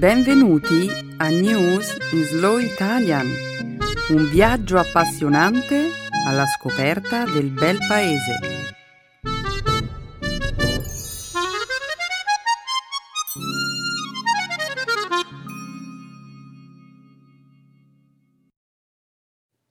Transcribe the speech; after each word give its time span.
Benvenuti 0.00 0.88
a 1.18 1.28
News 1.28 1.94
in 2.12 2.24
Slow 2.24 2.56
Italian, 2.56 3.26
un 4.08 4.30
viaggio 4.30 4.78
appassionante 4.78 5.90
alla 6.26 6.46
scoperta 6.46 7.26
del 7.26 7.50
bel 7.50 7.76
paese. 7.86 8.38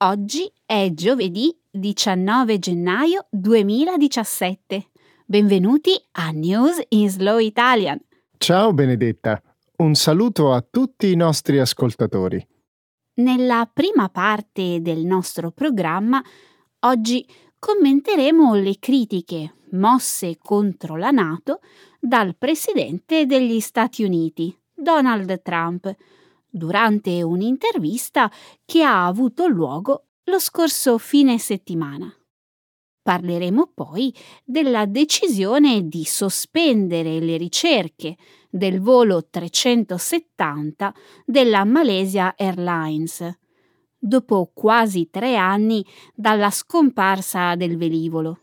Oggi 0.03 0.53
è 0.63 0.91
giovedì 0.93 1.59
19 1.71 2.59
gennaio 2.59 3.25
2017. 3.31 4.91
Benvenuti 5.25 5.99
a 6.11 6.29
News 6.29 6.79
in 6.89 7.09
Slow 7.09 7.39
Italian. 7.39 7.99
Ciao 8.37 8.73
Benedetta, 8.73 9.41
un 9.79 9.95
saluto 9.95 10.51
a 10.51 10.61
tutti 10.61 11.11
i 11.11 11.15
nostri 11.15 11.59
ascoltatori. 11.59 12.45
Nella 13.15 13.69
prima 13.71 14.09
parte 14.09 14.81
del 14.81 15.05
nostro 15.05 15.51
programma, 15.51 16.21
oggi 16.79 17.25
commenteremo 17.57 18.55
le 18.55 18.77
critiche 18.79 19.55
mosse 19.71 20.37
contro 20.41 20.95
la 20.95 21.11
Nato 21.11 21.59
dal 21.99 22.35
presidente 22.35 23.25
degli 23.25 23.59
Stati 23.59 24.03
Uniti, 24.03 24.57
Donald 24.73 25.41
Trump, 25.41 25.93
durante 26.49 27.21
un'intervista 27.21 28.31
che 28.65 28.83
ha 28.83 29.05
avuto 29.05 29.47
luogo 29.47 30.07
lo 30.23 30.39
scorso 30.39 30.97
fine 30.97 31.37
settimana. 31.37 32.13
Parleremo 33.09 33.71
poi 33.73 34.13
della 34.45 34.85
decisione 34.85 35.87
di 35.87 36.03
sospendere 36.03 37.19
le 37.19 37.37
ricerche 37.37 38.15
del 38.51 38.81
volo 38.81 39.25
370 39.27 40.93
della 41.25 41.63
Malaysia 41.63 42.35
Airlines, 42.37 43.27
dopo 43.97 44.51
quasi 44.53 45.09
tre 45.09 45.35
anni 45.37 45.83
dalla 46.13 46.51
scomparsa 46.51 47.55
del 47.55 47.77
velivolo. 47.77 48.41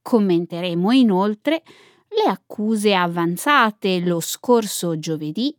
Commenteremo 0.00 0.92
inoltre 0.92 1.64
le 2.06 2.30
accuse 2.30 2.94
avanzate 2.94 3.98
lo 3.98 4.20
scorso 4.20 4.96
giovedì 5.00 5.52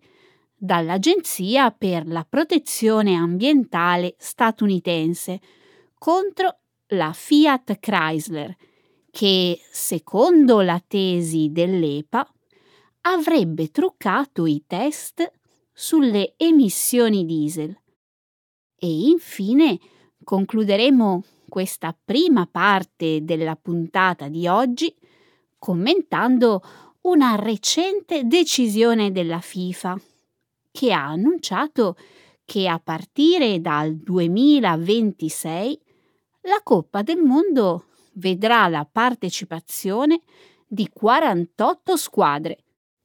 dall'Agenzia 0.56 1.72
per 1.72 2.08
la 2.08 2.24
protezione 2.24 3.16
ambientale 3.16 4.16
statunitense 4.18 5.42
contro 5.98 6.60
la 6.94 7.14
Fiat 7.14 7.80
Chrysler, 7.80 8.56
che, 9.12 9.60
secondo 9.72 10.62
la 10.62 10.82
tesi 10.86 11.52
dell'EPA, 11.52 12.28
avrebbe 13.02 13.70
truccato 13.70 14.46
i 14.46 14.64
test 14.66 15.30
sulle 15.72 16.34
emissioni 16.38 17.26
diesel. 17.26 17.78
E 18.76 18.88
infine 19.08 19.80
concluderemo 20.24 21.24
questa 21.50 21.96
prima 22.04 22.48
parte 22.48 23.24
della 23.24 23.56
puntata 23.56 24.28
di 24.28 24.48
oggi 24.48 24.94
commentando 25.60 26.62
una 27.02 27.36
recente 27.36 28.26
decisione 28.26 29.12
della 29.12 29.40
FIFA 29.40 30.00
che 30.72 30.92
ha 30.92 31.06
annunciato 31.06 31.96
che 32.46 32.68
a 32.68 32.80
partire 32.80 33.62
dal 33.62 33.96
2026 33.96 35.80
la 36.44 36.60
Coppa 36.64 37.02
del 37.02 37.22
Mondo 37.22 37.86
vedrà 38.14 38.68
la 38.68 38.88
partecipazione 38.90 40.22
di 40.68 40.90
48 40.92 41.98
squadre. 41.98 42.58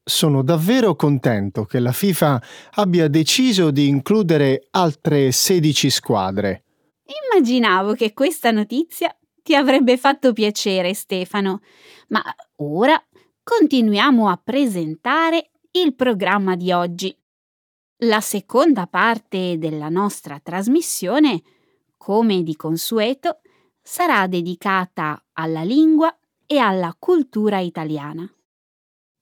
Sono 0.03 0.42
davvero 0.42 0.97
contento 0.97 1.64
che 1.64 1.81
la 1.81 1.92
FIFA 1.92 2.42
abbia 2.72 3.09
deciso 3.09 3.70
di 3.70 3.89
includere 3.89 4.66
altre 4.71 5.32
16 5.32 5.91
squadre. 5.91 6.65
Immaginavo 7.31 7.93
che 7.94 8.15
questa 8.15 8.50
notizia 8.50 9.15
ti 9.43 9.54
avrebbe 9.54 9.97
fatto 9.98 10.32
piacere, 10.32 10.94
Stefano, 10.94 11.60
ma 12.09 12.22
ora 12.56 13.03
continuiamo 13.43 14.28
a 14.28 14.41
presentare 14.43 15.50
il 15.72 15.94
programma 15.94 16.56
di 16.56 16.72
oggi. 16.72 17.15
La 18.03 18.21
seconda 18.21 18.87
parte 18.87 19.59
della 19.59 19.88
nostra 19.88 20.41
trasmissione 20.43 21.43
come 22.09 22.43
di 22.43 22.57
consueto, 22.57 23.41
sarà 23.83 24.27
dedicata 24.27 25.23
alla 25.35 25.63
lingua 25.63 26.19
e 26.47 26.57
alla 26.57 26.97
cultura 26.99 27.59
italiana. 27.59 28.27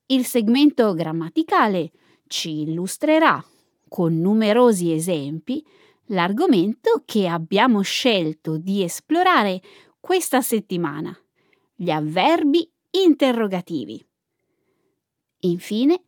Il 0.05 0.25
segmento 0.25 0.93
grammaticale 0.93 1.91
ci 2.27 2.61
illustrerà, 2.61 3.43
con 3.89 4.17
numerosi 4.21 4.93
esempi, 4.93 5.61
l'argomento 6.05 7.01
che 7.03 7.27
abbiamo 7.27 7.81
scelto 7.81 8.57
di 8.57 8.83
esplorare 8.83 9.61
questa 9.99 10.39
settimana, 10.39 11.13
gli 11.75 11.89
avverbi 11.89 12.71
interrogativi. 12.91 14.01
Infine, 15.39 16.03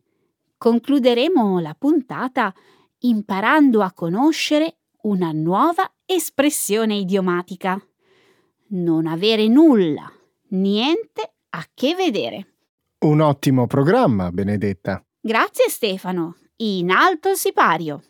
concluderemo 0.56 1.60
la 1.60 1.76
puntata 1.78 2.54
imparando 3.00 3.82
a 3.82 3.92
conoscere 3.92 4.78
una 5.02 5.30
nuova 5.32 5.90
espressione 6.14 6.96
idiomatica. 6.96 7.80
Non 8.70 9.06
avere 9.06 9.46
nulla, 9.46 10.10
niente 10.48 11.34
a 11.50 11.64
che 11.72 11.94
vedere. 11.94 12.54
Un 13.04 13.20
ottimo 13.20 13.66
programma, 13.66 14.30
Benedetta. 14.32 15.04
Grazie 15.20 15.68
Stefano. 15.68 16.36
In 16.56 16.90
alto 16.90 17.30
il 17.30 17.36
sipario. 17.36 18.02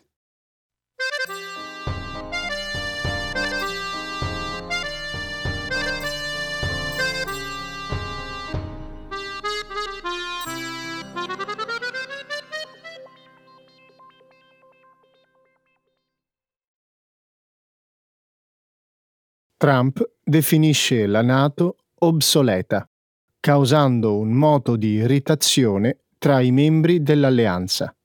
Trump 19.61 20.01
definisce 20.23 21.05
la 21.05 21.21
Nato 21.21 21.75
obsoleta, 21.99 22.83
causando 23.39 24.17
un 24.17 24.31
moto 24.31 24.75
di 24.75 24.93
irritazione 24.93 26.05
tra 26.17 26.39
i 26.39 26.49
membri 26.49 27.03
dell'alleanza. 27.03 27.95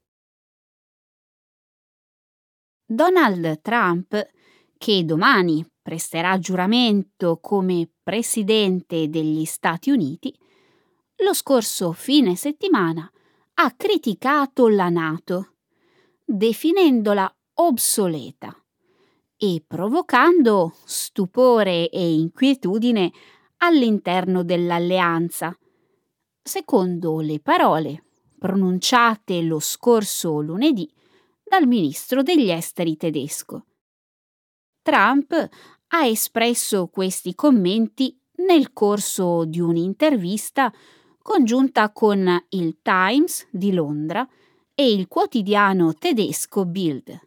Donald 2.84 3.62
Trump, 3.62 4.28
che 4.76 5.04
domani 5.06 5.66
presterà 5.80 6.38
giuramento 6.38 7.38
come 7.40 7.88
presidente 8.02 9.08
degli 9.08 9.46
Stati 9.46 9.90
Uniti, 9.90 10.38
lo 11.24 11.32
scorso 11.32 11.92
fine 11.92 12.36
settimana 12.36 13.10
ha 13.54 13.74
criticato 13.74 14.68
la 14.68 14.90
Nato, 14.90 15.54
definendola 16.22 17.34
obsoleta 17.54 18.54
e 19.36 19.62
provocando 19.66 20.74
stupore 20.84 21.90
e 21.90 22.14
inquietudine 22.14 23.12
all'interno 23.58 24.42
dell'alleanza, 24.42 25.56
secondo 26.42 27.20
le 27.20 27.40
parole 27.40 28.04
pronunciate 28.38 29.42
lo 29.42 29.58
scorso 29.58 30.40
lunedì 30.40 30.90
dal 31.42 31.66
ministro 31.66 32.22
degli 32.22 32.50
esteri 32.50 32.96
tedesco. 32.96 33.66
Trump 34.82 35.48
ha 35.88 36.06
espresso 36.06 36.88
questi 36.88 37.34
commenti 37.34 38.18
nel 38.46 38.72
corso 38.72 39.44
di 39.44 39.60
un'intervista 39.60 40.72
congiunta 41.22 41.90
con 41.90 42.44
il 42.50 42.78
Times 42.82 43.48
di 43.50 43.72
Londra 43.72 44.26
e 44.74 44.92
il 44.92 45.08
quotidiano 45.08 45.94
tedesco 45.94 46.64
Bild. 46.64 47.25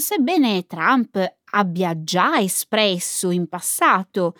Sebbene 0.00 0.64
Trump 0.66 1.36
abbia 1.52 2.02
già 2.02 2.38
espresso 2.38 3.28
in 3.30 3.48
passato 3.48 4.34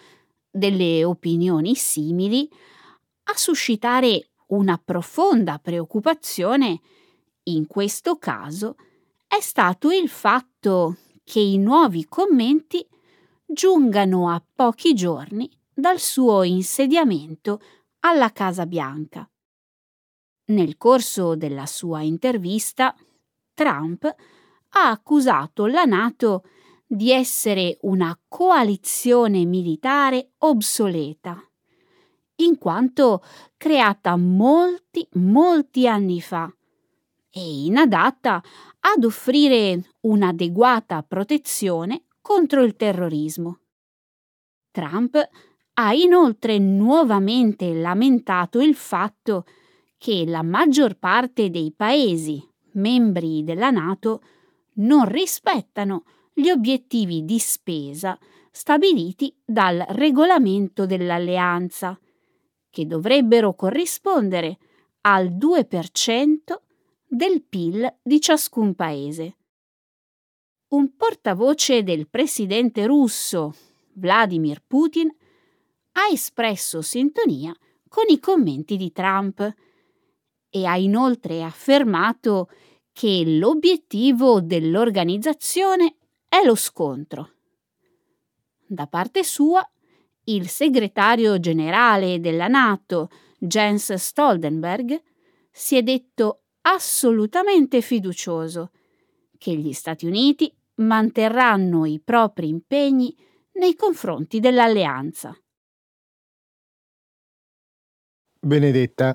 delle 0.51 1.05
opinioni 1.05 1.75
simili, 1.75 2.49
a 3.25 3.37
suscitare 3.37 4.31
una 4.49 4.81
profonda 4.83 5.59
preoccupazione 5.59 6.81
in 7.45 7.67
questo 7.67 8.17
caso 8.17 8.77
è 9.29 9.41
stato 9.41 9.91
il 9.91 10.09
fatto 10.09 10.97
che 11.23 11.41
i 11.41 11.59
nuovi 11.59 12.07
commenti 12.07 12.85
giungano 13.45 14.31
a 14.31 14.43
pochi 14.55 14.95
giorni 14.95 15.49
dal 15.75 15.99
suo 15.99 16.43
insediamento 16.43 17.61
alla 18.01 18.33
Casa 18.33 18.65
Bianca. 18.65 19.31
Nel 20.47 20.79
corso 20.79 21.37
della 21.37 21.67
sua 21.67 22.01
intervista, 22.01 22.97
Trump 23.53 24.15
ha 24.71 24.91
accusato 24.91 25.67
la 25.67 25.85
Nato 25.85 26.45
di 26.87 27.11
essere 27.13 27.79
una 27.83 28.19
coalizione 28.29 29.45
militare 29.45 30.33
obsoleta, 30.39 31.41
in 32.37 32.59
quanto 32.59 33.23
creata 33.57 34.17
molti, 34.17 35.07
molti 35.13 35.87
anni 35.87 36.21
fa, 36.21 36.53
e 37.31 37.65
inadatta 37.65 38.43
ad 38.81 39.05
offrire 39.05 39.95
un'adeguata 40.01 41.03
protezione 41.03 42.07
contro 42.21 42.63
il 42.63 42.75
terrorismo. 42.75 43.61
Trump 44.73 45.29
ha 45.75 45.95
inoltre 45.95 46.59
nuovamente 46.59 47.73
lamentato 47.73 48.61
il 48.61 48.75
fatto 48.75 49.45
che 49.97 50.25
la 50.27 50.43
maggior 50.43 50.97
parte 50.97 51.51
dei 51.51 51.73
paesi 51.77 52.45
membri 52.73 53.45
della 53.45 53.71
Nato 53.71 54.23
non 54.81 55.06
rispettano 55.06 56.05
gli 56.32 56.50
obiettivi 56.50 57.25
di 57.25 57.38
spesa 57.38 58.19
stabiliti 58.50 59.35
dal 59.44 59.85
regolamento 59.91 60.87
dell'alleanza, 60.87 61.99
che 62.69 62.87
dovrebbero 62.87 63.55
corrispondere 63.55 64.59
al 65.03 65.31
2% 65.31 66.38
del 67.06 67.43
PIL 67.43 67.99
di 68.03 68.21
ciascun 68.21 68.75
paese. 68.75 69.37
Un 70.69 70.94
portavoce 70.94 71.83
del 71.83 72.09
presidente 72.09 72.87
russo, 72.87 73.55
Vladimir 73.94 74.62
Putin, 74.65 75.09
ha 75.93 76.12
espresso 76.12 76.81
sintonia 76.81 77.53
con 77.88 78.05
i 78.09 78.21
commenti 78.21 78.76
di 78.76 78.93
Trump 78.93 79.55
e 80.49 80.65
ha 80.65 80.76
inoltre 80.76 81.43
affermato 81.43 82.49
che 83.00 83.23
l'obiettivo 83.25 84.43
dell'organizzazione 84.43 85.97
è 86.29 86.44
lo 86.44 86.55
scontro. 86.55 87.31
Da 88.67 88.87
parte 88.88 89.25
sua, 89.25 89.67
il 90.25 90.47
segretario 90.49 91.41
generale 91.41 92.20
della 92.20 92.47
Nato, 92.47 93.08
Jens 93.38 93.94
Stoltenberg, 93.94 95.02
si 95.50 95.79
è 95.79 95.82
detto 95.82 96.43
assolutamente 96.61 97.81
fiducioso 97.81 98.70
che 99.38 99.55
gli 99.55 99.73
Stati 99.73 100.05
Uniti 100.05 100.55
manterranno 100.75 101.87
i 101.87 102.02
propri 102.05 102.49
impegni 102.49 103.17
nei 103.52 103.76
confronti 103.76 104.41
dell'alleanza. 104.41 105.35
Benedetta, 108.43 109.14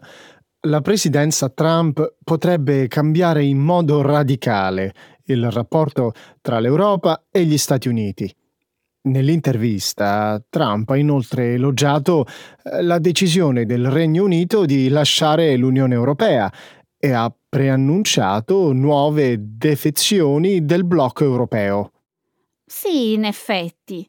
la 0.66 0.82
presidenza 0.82 1.50
Trump 1.50 2.16
potrebbe 2.24 2.88
cambiare 2.88 3.44
in 3.44 3.60
modo 3.60 4.02
radicale 4.02 4.94
il 5.26 5.50
rapporto 5.50 6.14
tra 6.42 6.60
l'Europa 6.60 7.26
e 7.32 7.46
gli 7.46 7.58
Stati 7.58 7.88
Uniti. 7.88 8.34
Nell'intervista 9.04 10.44
Trump 10.50 10.90
ha 10.90 10.98
inoltre 10.98 11.54
elogiato 11.54 12.26
eh, 12.26 12.82
la 12.82 12.98
decisione 12.98 13.66
del 13.66 13.90
Regno 13.90 14.24
Unito 14.24 14.66
di 14.66 14.90
lasciare 14.90 15.56
l'Unione 15.56 15.94
Europea 15.94 16.52
e 16.98 17.12
ha 17.12 17.32
preannunciato 17.48 18.74
nuove 18.74 19.38
defezioni 19.40 20.66
del 20.66 20.86
blocco 20.86 21.24
europeo. 21.24 21.92
Sì, 22.66 23.14
in 23.14 23.26
effetti, 23.26 24.08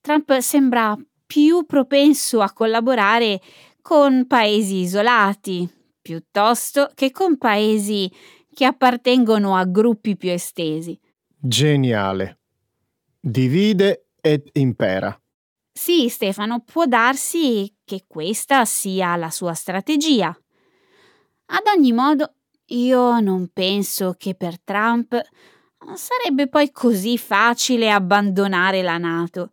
Trump 0.00 0.38
sembra 0.38 0.96
più 1.26 1.66
propenso 1.66 2.40
a 2.40 2.50
collaborare 2.52 3.40
con 3.82 4.26
paesi 4.26 4.80
isolati, 4.80 5.76
piuttosto 6.00 6.90
che 6.94 7.10
con 7.10 7.38
paesi 7.38 8.10
che 8.52 8.64
appartengono 8.64 9.54
a 9.54 9.64
gruppi 9.64 10.16
più 10.16 10.30
estesi. 10.30 10.98
Geniale. 11.36 12.38
Divide 13.20 14.08
et 14.20 14.48
impera. 14.54 15.20
Sì, 15.72 16.08
Stefano, 16.08 16.60
può 16.60 16.86
darsi 16.86 17.72
che 17.84 18.04
questa 18.06 18.64
sia 18.64 19.14
la 19.16 19.30
sua 19.30 19.54
strategia. 19.54 20.36
Ad 21.46 21.66
ogni 21.74 21.92
modo, 21.92 22.34
io 22.66 23.20
non 23.20 23.48
penso 23.52 24.14
che 24.18 24.34
per 24.34 24.60
Trump 24.60 25.18
sarebbe 25.94 26.48
poi 26.48 26.72
così 26.72 27.16
facile 27.16 27.90
abbandonare 27.90 28.82
la 28.82 28.98
Nato. 28.98 29.50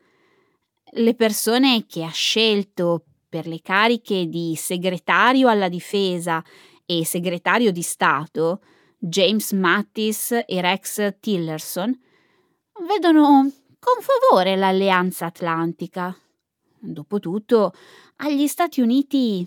Le 0.92 1.14
persone 1.14 1.86
che 1.86 2.04
ha 2.04 2.10
scelto 2.10 3.04
per 3.36 3.48
le 3.48 3.60
cariche 3.62 4.28
di 4.30 4.56
segretario 4.56 5.50
alla 5.50 5.68
difesa 5.68 6.42
e 6.86 7.04
segretario 7.04 7.74
di 7.74 7.82
Stato, 7.82 8.62
James 8.98 9.52
Mattis 9.52 10.32
e 10.46 10.62
Rex 10.62 11.18
Tillerson, 11.20 12.00
vedono 12.88 13.52
con 13.78 14.02
favore 14.02 14.56
l'alleanza 14.56 15.26
atlantica. 15.26 16.16
Dopotutto, 16.80 17.74
agli 18.18 18.48
Stati 18.48 18.80
Uniti 18.80 19.46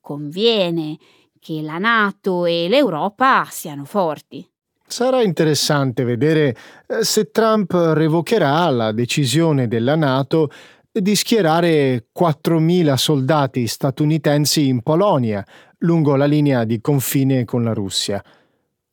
conviene 0.00 0.98
che 1.38 1.62
la 1.62 1.78
Nato 1.78 2.44
e 2.44 2.66
l'Europa 2.68 3.46
siano 3.48 3.84
forti. 3.84 4.44
Sarà 4.84 5.22
interessante 5.22 6.02
vedere 6.02 6.56
eh, 6.88 7.04
se 7.04 7.30
Trump 7.30 7.70
revocherà 7.72 8.68
la 8.70 8.90
decisione 8.90 9.68
della 9.68 9.94
Nato 9.94 10.50
di 11.00 11.14
schierare 11.16 12.06
4.000 12.18 12.94
soldati 12.94 13.66
statunitensi 13.66 14.68
in 14.68 14.82
Polonia, 14.82 15.44
lungo 15.78 16.16
la 16.16 16.24
linea 16.24 16.64
di 16.64 16.80
confine 16.80 17.44
con 17.44 17.62
la 17.62 17.72
Russia. 17.72 18.22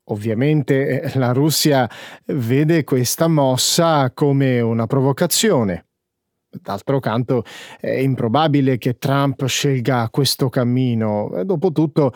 Ovviamente 0.06 1.02
eh, 1.02 1.18
la 1.18 1.31
Russia 1.31 1.90
vede 2.25 2.84
questa 2.84 3.28
mossa 3.28 4.12
come 4.13 4.60
una 4.62 4.86
provocazione. 4.86 5.86
D'altro 6.50 7.00
canto 7.00 7.44
è 7.80 7.90
improbabile 7.90 8.78
che 8.78 8.98
Trump 8.98 9.46
scelga 9.46 10.07
questo 10.10 10.50
cammino. 10.50 11.31
Dopotutto 11.44 12.13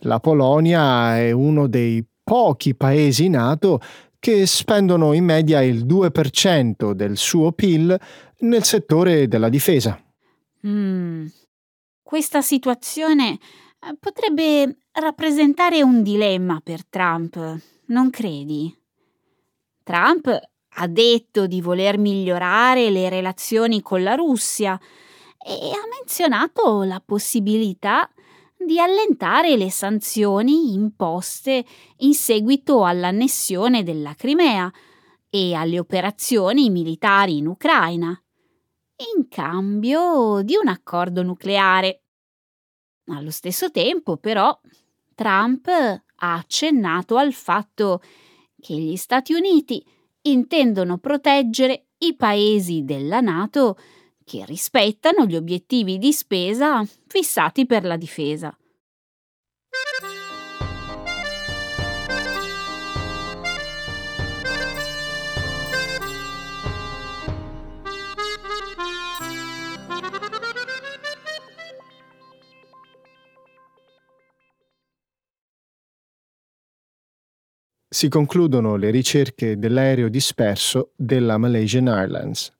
la 0.00 0.18
Polonia 0.18 1.18
è 1.18 1.30
uno 1.30 1.66
dei 1.66 2.04
pochi 2.22 2.74
paesi 2.74 3.28
NATO 3.28 3.80
che 4.18 4.46
spendono 4.46 5.12
in 5.12 5.24
media 5.24 5.62
il 5.62 5.86
2% 5.86 6.90
del 6.92 7.16
suo 7.16 7.52
PIL 7.52 7.96
nel 8.40 8.64
settore 8.64 9.28
della 9.28 9.48
difesa. 9.48 10.00
Mm. 10.66 11.26
Questa 12.02 12.40
situazione 12.40 13.32
eh, 13.32 13.96
potrebbe 13.98 14.78
rappresentare 14.92 15.82
un 15.82 16.02
dilemma 16.02 16.60
per 16.62 16.86
Trump, 16.86 17.58
non 17.86 18.10
credi? 18.10 18.74
Trump 19.82 20.26
ha 20.78 20.86
detto 20.88 21.46
di 21.46 21.60
voler 21.60 21.98
migliorare 21.98 22.90
le 22.90 23.08
relazioni 23.08 23.80
con 23.80 24.02
la 24.02 24.14
Russia 24.14 24.78
e 25.38 25.70
ha 25.70 25.88
menzionato 25.96 26.82
la 26.82 27.00
possibilità 27.04 28.10
di 28.58 28.80
allentare 28.80 29.56
le 29.56 29.70
sanzioni 29.70 30.72
imposte 30.72 31.64
in 31.98 32.14
seguito 32.14 32.84
all'annessione 32.84 33.82
della 33.82 34.14
Crimea 34.14 34.70
e 35.30 35.54
alle 35.54 35.78
operazioni 35.78 36.70
militari 36.70 37.36
in 37.36 37.46
Ucraina, 37.46 38.20
in 39.14 39.28
cambio 39.28 40.42
di 40.42 40.56
un 40.56 40.68
accordo 40.68 41.22
nucleare. 41.22 42.02
Allo 43.06 43.30
stesso 43.30 43.70
tempo, 43.70 44.16
però, 44.16 44.58
Trump 45.14 45.68
ha 45.68 46.34
accennato 46.34 47.16
al 47.16 47.32
fatto 47.32 48.02
che 48.60 48.74
gli 48.74 48.96
Stati 48.96 49.32
Uniti 49.32 49.84
intendono 50.22 50.98
proteggere 50.98 51.88
i 51.98 52.16
paesi 52.16 52.84
della 52.84 53.20
Nato 53.20 53.78
che 54.24 54.44
rispettano 54.44 55.24
gli 55.24 55.36
obiettivi 55.36 55.98
di 55.98 56.12
spesa 56.12 56.84
fissati 57.06 57.64
per 57.64 57.84
la 57.84 57.96
difesa. 57.96 58.56
Si 77.96 78.10
concludono 78.10 78.76
le 78.76 78.90
ricerche 78.90 79.56
dell'aereo 79.56 80.10
disperso 80.10 80.92
della 80.96 81.38
Malaysian 81.38 81.88
Airlines. 81.88 82.54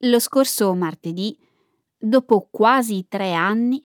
Lo 0.00 0.18
scorso 0.18 0.74
martedì, 0.74 1.34
dopo 1.96 2.46
quasi 2.50 3.06
tre 3.08 3.32
anni, 3.32 3.82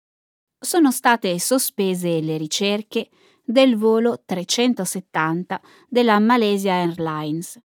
sono 0.58 0.92
state 0.92 1.38
sospese 1.38 2.22
le 2.22 2.38
ricerche 2.38 3.12
del 3.44 3.78
volo 3.78 4.24
370 4.26 5.62
della 5.88 6.18
Malaysia 6.18 6.74
Airlines. 6.74 7.60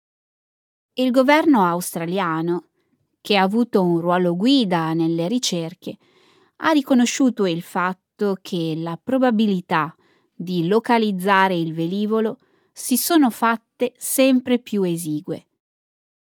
Il 0.94 1.10
governo 1.10 1.62
australiano, 1.66 2.70
che 3.20 3.36
ha 3.36 3.42
avuto 3.42 3.82
un 3.82 4.00
ruolo 4.00 4.34
guida 4.34 4.94
nelle 4.94 5.28
ricerche, 5.28 5.98
ha 6.56 6.70
riconosciuto 6.70 7.44
il 7.44 7.60
fatto 7.60 8.38
che 8.40 8.72
la 8.78 8.98
probabilità 8.98 9.94
di 10.34 10.66
localizzare 10.66 11.56
il 11.56 11.72
velivolo 11.72 12.38
si 12.72 12.96
sono 12.96 13.30
fatte 13.30 13.92
sempre 13.96 14.58
più 14.58 14.82
esigue. 14.82 15.46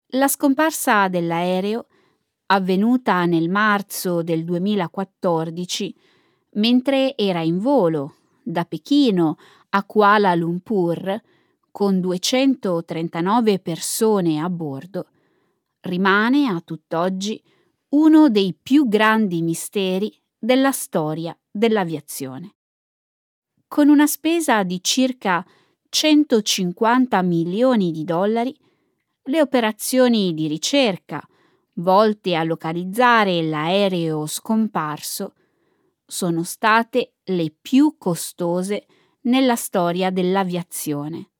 La 0.09 0.27
scomparsa 0.27 1.07
dell'aereo, 1.07 1.87
avvenuta 2.47 3.25
nel 3.25 3.49
marzo 3.49 4.21
del 4.21 4.43
2014, 4.43 5.95
mentre 6.53 7.15
era 7.17 7.41
in 7.41 7.59
volo 7.59 8.15
da 8.43 8.65
Pechino 8.65 9.37
a 9.69 9.83
Kuala 9.83 10.35
Lumpur, 10.35 11.21
con 11.71 11.99
239 11.99 13.59
persone 13.59 14.39
a 14.39 14.49
bordo, 14.49 15.07
rimane 15.81 16.47
a 16.47 16.61
tutt'oggi 16.61 17.41
uno 17.89 18.29
dei 18.29 18.57
più 18.61 18.87
grandi 18.87 19.41
misteri 19.41 20.13
della 20.37 20.71
storia 20.71 21.37
dell'aviazione. 21.49 22.54
Con 23.75 23.89
una 23.89 24.07
spesa 24.07 24.63
di 24.63 24.81
circa 24.81 25.45
150 25.89 27.21
milioni 27.23 27.91
di 27.91 28.05
dollari, 28.05 28.57
le 29.23 29.41
operazioni 29.41 30.33
di 30.33 30.47
ricerca 30.47 31.21
volte 31.73 32.35
a 32.37 32.45
localizzare 32.45 33.41
l'aereo 33.41 34.27
scomparso 34.27 35.33
sono 36.05 36.43
state 36.43 37.15
le 37.25 37.53
più 37.61 37.97
costose 37.97 38.85
nella 39.23 39.57
storia 39.57 40.09
dell'aviazione. 40.09 41.31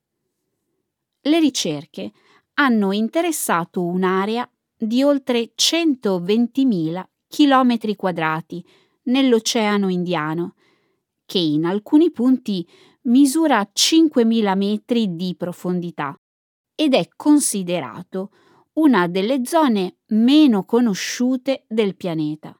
Le 1.22 1.40
ricerche 1.40 2.12
hanno 2.56 2.92
interessato 2.92 3.82
un'area 3.82 4.46
di 4.76 5.02
oltre 5.02 5.52
120.000 5.56 7.02
km 7.28 7.94
quadrati 7.94 8.62
nell'Oceano 9.04 9.88
Indiano, 9.88 10.55
che 11.26 11.38
in 11.38 11.64
alcuni 11.64 12.10
punti 12.10 12.66
misura 13.02 13.68
5.000 13.72 14.56
metri 14.56 15.14
di 15.14 15.34
profondità 15.36 16.16
ed 16.74 16.94
è 16.94 17.08
considerato 17.14 18.30
una 18.74 19.08
delle 19.08 19.44
zone 19.44 19.98
meno 20.08 20.64
conosciute 20.64 21.64
del 21.68 21.96
pianeta. 21.96 22.58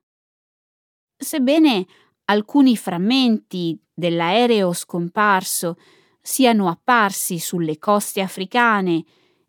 Sebbene 1.17 1.87
alcuni 2.25 2.77
frammenti 2.77 3.79
dell'aereo 3.93 4.73
scomparso 4.73 5.77
siano 6.21 6.69
apparsi 6.69 7.39
sulle 7.39 7.79
coste 7.79 8.21
africane 8.21 9.05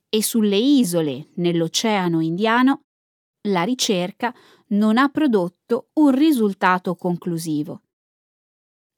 e 0.10 0.24
sulle 0.24 0.58
isole 0.58 1.30
nell'Oceano 1.36 2.22
Indiano, 2.22 2.82
la 3.48 3.64
ricerca 3.64 4.34
non 4.68 4.98
ha 4.98 5.10
prodotto 5.10 5.90
un 5.94 6.12
risultato 6.12 6.96
conclusivo. 6.96 7.82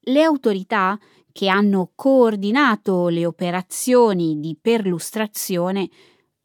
Le 0.02 0.22
autorità 0.24 0.98
che 1.32 1.48
hanno 1.48 1.92
coordinato 1.96 3.08
le 3.10 3.26
operazioni 3.26 4.40
di 4.40 4.58
perlustrazione 4.60 5.90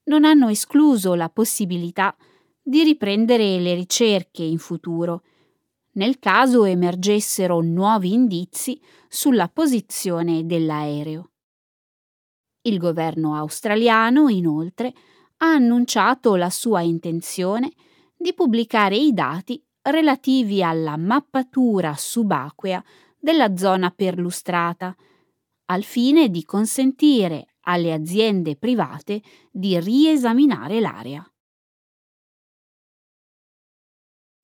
non 0.05 0.25
hanno 0.25 0.49
escluso 0.49 1.15
la 1.15 1.29
possibilità 1.29 2.15
di 2.63 2.83
riprendere 2.83 3.59
le 3.59 3.75
ricerche 3.75 4.43
in 4.43 4.59
futuro, 4.59 5.23
nel 5.93 6.19
caso 6.19 6.65
emergessero 6.65 7.61
nuovi 7.61 8.13
indizi 8.13 8.81
sulla 9.09 9.49
posizione 9.49 10.45
dell'aereo. 10.45 11.31
Il 12.63 12.79
governo 12.79 13.35
australiano, 13.37 14.29
inoltre, 14.29 14.93
ha 15.39 15.47
annunciato 15.47 16.37
la 16.37 16.51
sua 16.51 16.81
intenzione 16.81 17.73
di 18.17 18.33
pubblicare 18.33 18.97
i 18.97 19.13
dati 19.13 19.63
relativi 19.83 20.63
alla 20.63 20.97
mappatura 20.97 21.95
subacquea 21.95 22.83
della 23.25 23.57
zona 23.57 23.91
perlustrata, 23.91 24.95
al 25.71 25.83
fine 25.83 26.29
di 26.29 26.45
consentire 26.45 27.55
alle 27.63 27.95
aziende 27.95 28.55
private 28.55 29.23
di 29.51 29.81
riesaminare 29.81 30.79
l'area. 30.79 31.27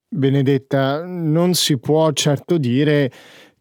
Benedetta, 0.09 1.05
non 1.05 1.53
si 1.53 1.79
può 1.79 2.11
certo 2.13 2.57
dire 2.57 3.13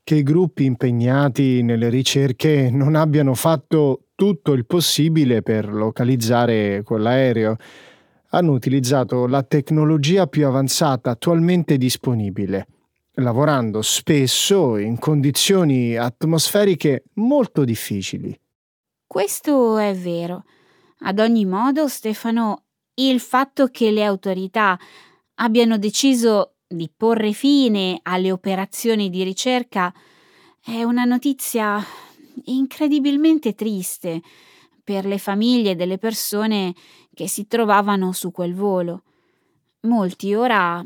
che 0.06 0.16
i 0.16 0.24
gruppi 0.24 0.64
impegnati 0.64 1.64
nelle 1.64 1.90
ricerche 1.90 2.70
non 2.72 2.96
abbiano 2.96 3.34
fatto 3.34 4.06
tutto 4.16 4.54
il 4.54 4.66
possibile 4.66 5.42
per 5.42 5.68
localizzare 5.68 6.82
quell'aereo. 6.84 7.58
Hanno 8.30 8.54
utilizzato 8.54 9.28
la 9.28 9.44
tecnologia 9.44 10.28
più 10.28 10.48
avanzata 10.48 11.10
attualmente 11.10 11.78
disponibile, 11.78 12.68
lavorando 13.20 13.82
spesso 13.82 14.78
in 14.78 14.98
condizioni 15.00 15.96
atmosferiche 15.96 17.04
molto 17.16 17.64
difficili. 17.64 18.38
Questo 19.06 19.78
è 19.78 19.96
vero. 19.96 20.46
Ad 21.00 21.20
ogni 21.20 21.46
modo, 21.46 21.88
Stefano, 21.88 22.66
il 22.96 23.20
fatto 23.20 23.68
che 23.68 23.92
le 23.92 24.04
autorità 24.04 24.78
abbiano 25.36 25.78
deciso 25.78 26.56
di 26.68 26.92
porre 26.96 27.32
fine 27.32 28.00
alle 28.04 28.32
operazioni 28.32 29.10
di 29.10 29.24
ricerca 29.24 29.94
è 30.62 30.84
una 30.84 31.06
notizia 31.06 31.84
incredibilmente 32.46 33.56
triste 33.56 34.22
per 34.84 35.06
le 35.06 35.18
famiglie 35.18 35.76
delle 35.76 35.98
persone 35.98 36.74
che 37.14 37.28
si 37.28 37.48
trovavano 37.48 38.12
su 38.12 38.32
quel 38.32 38.54
volo. 38.54 39.04
Molti 39.82 40.34
ora 40.34 40.86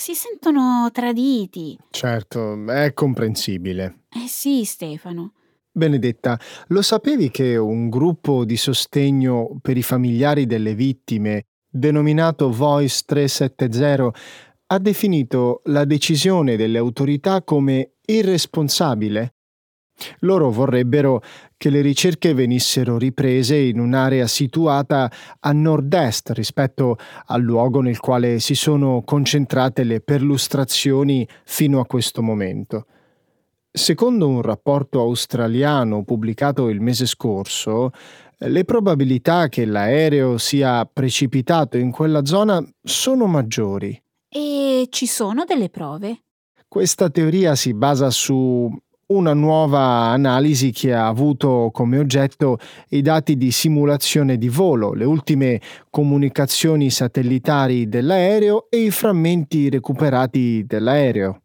si 0.00 0.14
sentono 0.14 0.88
traditi. 0.92 1.76
Certo, 1.90 2.64
è 2.72 2.94
comprensibile. 2.94 4.04
Eh 4.08 4.28
sì, 4.28 4.64
Stefano. 4.64 5.34
Benedetta, 5.70 6.40
lo 6.68 6.80
sapevi 6.80 7.30
che 7.30 7.58
un 7.58 7.90
gruppo 7.90 8.46
di 8.46 8.56
sostegno 8.56 9.58
per 9.60 9.76
i 9.76 9.82
familiari 9.82 10.46
delle 10.46 10.74
vittime, 10.74 11.42
denominato 11.70 12.50
Voice 12.50 13.02
370, 13.04 14.18
ha 14.68 14.78
definito 14.78 15.60
la 15.64 15.84
decisione 15.84 16.56
delle 16.56 16.78
autorità 16.78 17.42
come 17.42 17.96
irresponsabile? 18.06 19.34
Loro 20.20 20.50
vorrebbero 20.50 21.20
che 21.60 21.68
le 21.68 21.82
ricerche 21.82 22.32
venissero 22.32 22.96
riprese 22.96 23.54
in 23.54 23.80
un'area 23.80 24.26
situata 24.26 25.12
a 25.40 25.52
nord-est 25.52 26.30
rispetto 26.30 26.96
al 27.26 27.42
luogo 27.42 27.82
nel 27.82 28.00
quale 28.00 28.40
si 28.40 28.54
sono 28.54 29.02
concentrate 29.04 29.84
le 29.84 30.00
perlustrazioni 30.00 31.28
fino 31.44 31.78
a 31.78 31.84
questo 31.84 32.22
momento. 32.22 32.86
Secondo 33.70 34.26
un 34.26 34.40
rapporto 34.40 35.00
australiano 35.00 36.02
pubblicato 36.02 36.70
il 36.70 36.80
mese 36.80 37.04
scorso, 37.04 37.90
le 38.38 38.64
probabilità 38.64 39.50
che 39.50 39.66
l'aereo 39.66 40.38
sia 40.38 40.88
precipitato 40.90 41.76
in 41.76 41.90
quella 41.90 42.24
zona 42.24 42.66
sono 42.82 43.26
maggiori. 43.26 44.02
E 44.30 44.86
ci 44.88 45.06
sono 45.06 45.44
delle 45.44 45.68
prove? 45.68 46.22
Questa 46.66 47.10
teoria 47.10 47.54
si 47.54 47.74
basa 47.74 48.08
su 48.08 48.74
una 49.10 49.34
nuova 49.34 50.08
analisi 50.08 50.70
che 50.70 50.92
ha 50.92 51.06
avuto 51.06 51.70
come 51.72 51.98
oggetto 51.98 52.58
i 52.90 53.02
dati 53.02 53.36
di 53.36 53.50
simulazione 53.50 54.36
di 54.36 54.48
volo, 54.48 54.92
le 54.92 55.04
ultime 55.04 55.60
comunicazioni 55.90 56.90
satellitari 56.90 57.88
dell'aereo 57.88 58.66
e 58.70 58.84
i 58.84 58.90
frammenti 58.90 59.68
recuperati 59.68 60.64
dell'aereo. 60.66 61.42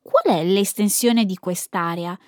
Qual 0.00 0.36
è 0.36 0.44
l'estensione 0.44 1.24
di 1.24 1.36
quest'area? 1.36 2.18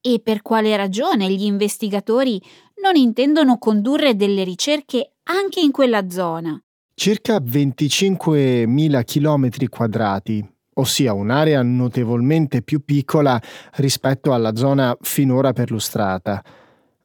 E 0.00 0.20
per 0.22 0.42
quale 0.42 0.76
ragione 0.76 1.30
gli 1.30 1.44
investigatori 1.44 2.40
non 2.82 2.94
intendono 2.94 3.58
condurre 3.58 4.14
delle 4.14 4.44
ricerche 4.44 5.14
anche 5.24 5.60
in 5.60 5.72
quella 5.72 6.08
zona? 6.08 6.60
Circa 6.94 7.38
25.000 7.38 9.04
km 9.04 9.68
quadrati, 9.68 10.44
ossia 10.78 11.12
un'area 11.12 11.62
notevolmente 11.62 12.62
più 12.62 12.84
piccola 12.84 13.40
rispetto 13.74 14.32
alla 14.32 14.54
zona 14.54 14.96
finora 15.00 15.52
perlustrata. 15.52 16.42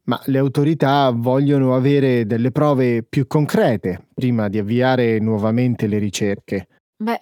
Ma 0.06 0.22
le 0.25 0.38
autorità 0.38 1.12
vogliono 1.12 1.75
avere 1.75 2.25
delle 2.25 2.51
prove 2.51 3.03
più 3.03 3.25
concrete 3.25 4.08
prima 4.13 4.50
di 4.50 4.58
avviare 4.58 5.20
nuovamente 5.20 5.88
le 5.88 5.98
ricerche. 5.98 6.68
Beh, 6.98 7.22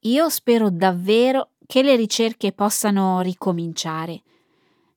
io 0.00 0.28
spero 0.28 0.70
davvero 0.70 1.50
che 1.66 1.82
le 1.82 1.96
ricerche 1.96 2.52
possano 2.52 3.20
ricominciare. 3.20 4.22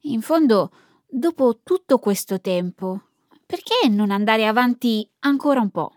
In 0.02 0.22
fondo, 0.22 0.72
dopo 1.08 1.60
tutto 1.64 1.98
questo 1.98 2.40
tempo, 2.40 3.02
perché 3.46 3.90
non 3.90 4.12
andare 4.12 4.46
avanti 4.46 5.08
ancora 5.20 5.60
un 5.60 5.70
po'? 5.70 5.94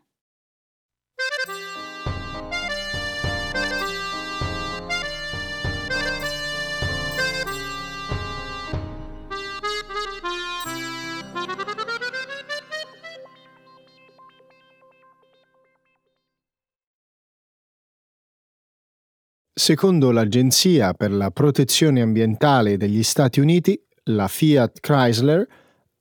Secondo 19.58 20.10
l'Agenzia 20.10 20.92
per 20.92 21.10
la 21.10 21.30
protezione 21.30 22.02
ambientale 22.02 22.76
degli 22.76 23.02
Stati 23.02 23.40
Uniti, 23.40 23.82
la 24.10 24.28
Fiat 24.28 24.80
Chrysler 24.80 25.48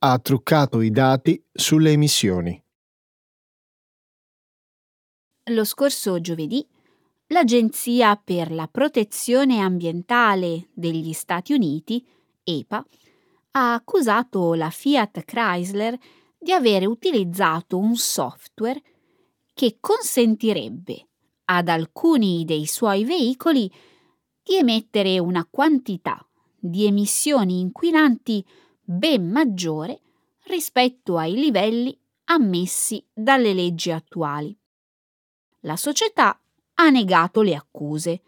ha 0.00 0.18
truccato 0.18 0.82
i 0.82 0.90
dati 0.90 1.42
sulle 1.54 1.92
emissioni. 1.92 2.62
Lo 5.44 5.64
scorso 5.64 6.20
giovedì 6.20 6.68
l'Agenzia 7.28 8.20
per 8.22 8.52
la 8.52 8.68
protezione 8.68 9.60
ambientale 9.60 10.68
degli 10.74 11.14
Stati 11.14 11.54
Uniti, 11.54 12.06
EPA, 12.44 12.84
ha 13.52 13.72
accusato 13.72 14.52
la 14.52 14.68
Fiat 14.68 15.24
Chrysler 15.24 15.96
di 16.38 16.52
avere 16.52 16.84
utilizzato 16.84 17.78
un 17.78 17.96
software 17.96 18.82
che 19.54 19.78
consentirebbe 19.80 21.06
ad 21.46 21.68
alcuni 21.68 22.44
dei 22.44 22.66
suoi 22.66 23.04
veicoli 23.04 23.70
di 24.42 24.56
emettere 24.56 25.18
una 25.18 25.46
quantità 25.50 26.24
di 26.56 26.86
emissioni 26.86 27.60
inquinanti 27.60 28.44
ben 28.82 29.30
maggiore 29.30 30.00
rispetto 30.44 31.18
ai 31.18 31.34
livelli 31.34 31.98
ammessi 32.24 33.04
dalle 33.12 33.52
leggi 33.52 33.90
attuali. 33.90 34.56
La 35.60 35.76
società 35.76 36.40
ha 36.74 36.90
negato 36.90 37.42
le 37.42 37.54
accuse 37.54 38.22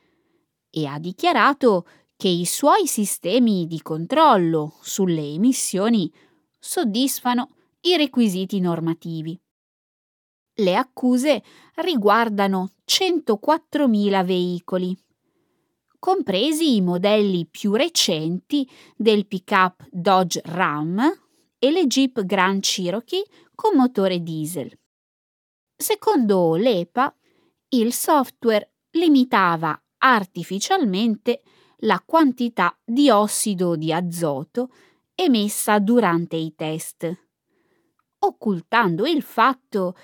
e 0.71 0.87
ha 0.87 0.99
dichiarato 0.99 1.87
che 2.17 2.29
i 2.29 2.45
suoi 2.45 2.87
sistemi 2.87 3.67
di 3.67 3.81
controllo 3.81 4.77
sulle 4.81 5.23
emissioni 5.23 6.13
soddisfano 6.59 7.55
i 7.83 7.97
requisiti 7.97 8.59
normativi. 8.59 9.41
Le 10.61 10.75
accuse 10.75 11.45
riguardano 11.77 12.73
104.000 12.85 14.25
veicoli, 14.25 14.97
compresi 16.01 16.75
i 16.75 16.81
modelli 16.81 17.47
più 17.47 17.75
recenti 17.75 18.69
del 18.97 19.29
pick-up 19.29 19.87
Dodge 19.89 20.41
Ram 20.45 21.01
e 21.61 21.71
le 21.71 21.87
Jeep 21.87 22.25
Grand 22.25 22.61
Cherokee 22.61 23.25
con 23.55 23.77
motore 23.77 24.21
diesel. 24.21 24.77
Secondo 25.77 26.57
l'EPA, 26.57 27.17
il 27.69 27.93
software 27.93 28.73
limitava 28.91 29.81
artificialmente 29.99 31.43
la 31.83 32.03
quantità 32.05 32.77
di 32.85 33.11
ossido 33.11 33.77
di 33.77 33.93
azoto 33.93 34.71
emessa 35.15 35.79
durante 35.79 36.35
i 36.35 36.53
test, 36.57 37.27
occultando 38.19 39.07
il 39.07 39.23
fatto 39.23 39.95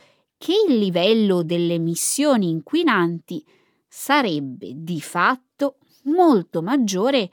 che 0.44 0.52
il 0.68 0.76
livello 0.76 1.42
delle 1.42 1.72
emissioni 1.72 2.50
inquinanti 2.50 3.42
sarebbe 3.88 4.72
di 4.74 5.00
fatto 5.00 5.78
molto 6.02 6.60
maggiore 6.60 7.30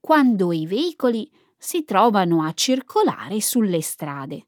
quando 0.00 0.50
i 0.50 0.64
veicoli 0.64 1.30
si 1.58 1.84
trovano 1.84 2.42
a 2.42 2.54
circolare 2.54 3.42
sulle 3.42 3.82
strade. 3.82 4.46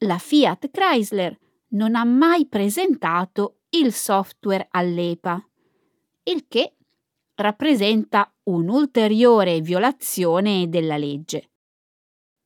La 0.00 0.18
Fiat 0.18 0.70
Chrysler 0.70 1.34
non 1.68 1.94
ha 1.94 2.04
mai 2.04 2.46
presentato 2.46 3.60
il 3.70 3.90
software 3.94 4.68
all'EPA, 4.70 5.42
il 6.24 6.44
che 6.46 6.74
rappresenta 7.36 8.30
un'ulteriore 8.42 9.62
violazione 9.62 10.68
della 10.68 10.98
legge. 10.98 11.52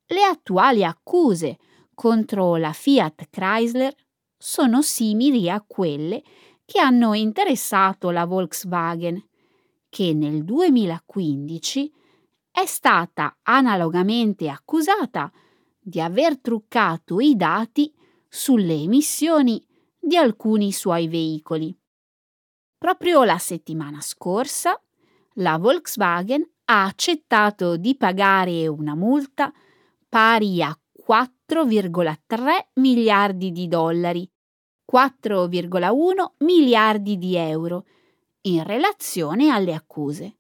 Le 0.07 0.23
attuali 0.23 0.85
accuse 0.85 1.59
contro 1.95 2.55
la 2.55 2.73
Fiat 2.73 3.27
Chrysler 3.29 3.93
sono 4.43 4.81
simili 4.81 5.51
a 5.51 5.61
quelle 5.61 6.23
che 6.65 6.81
hanno 6.81 7.13
interessato 7.13 8.11
la 8.11 8.25
Volkswagen, 8.25 9.23
che 9.91 10.15
nel 10.15 10.45
2015 10.45 11.93
è 12.51 12.65
stata 12.65 13.37
analogamente 13.43 14.49
accusata 14.49 15.31
di 15.79 16.01
aver 16.01 16.39
truccato 16.39 17.21
i 17.21 17.37
dati 17.37 17.93
sulle 18.27 18.75
emissioni 18.75 19.63
di 19.99 20.17
alcuni 20.17 20.73
suoi 20.73 21.07
veicoli. 21.07 21.77
Proprio 22.79 23.25
la 23.25 23.39
settimana 23.39 24.01
scorsa 24.01 24.81
la 25.35 25.59
Volkswagen 25.59 26.49
ha 26.65 26.85
accettato 26.85 27.77
di 27.77 27.95
pagare 27.95 28.67
una 28.69 28.95
multa 28.95 29.53
pari 30.09 30.63
a 30.63 30.75
4,3 31.51 32.69
miliardi 32.75 33.51
di 33.51 33.67
dollari, 33.67 34.31
4,1 34.91 36.35
miliardi 36.39 37.19
di 37.19 37.35
euro, 37.35 37.87
in 38.43 38.63
relazione 38.63 39.49
alle 39.49 39.75
accuse. 39.75 40.37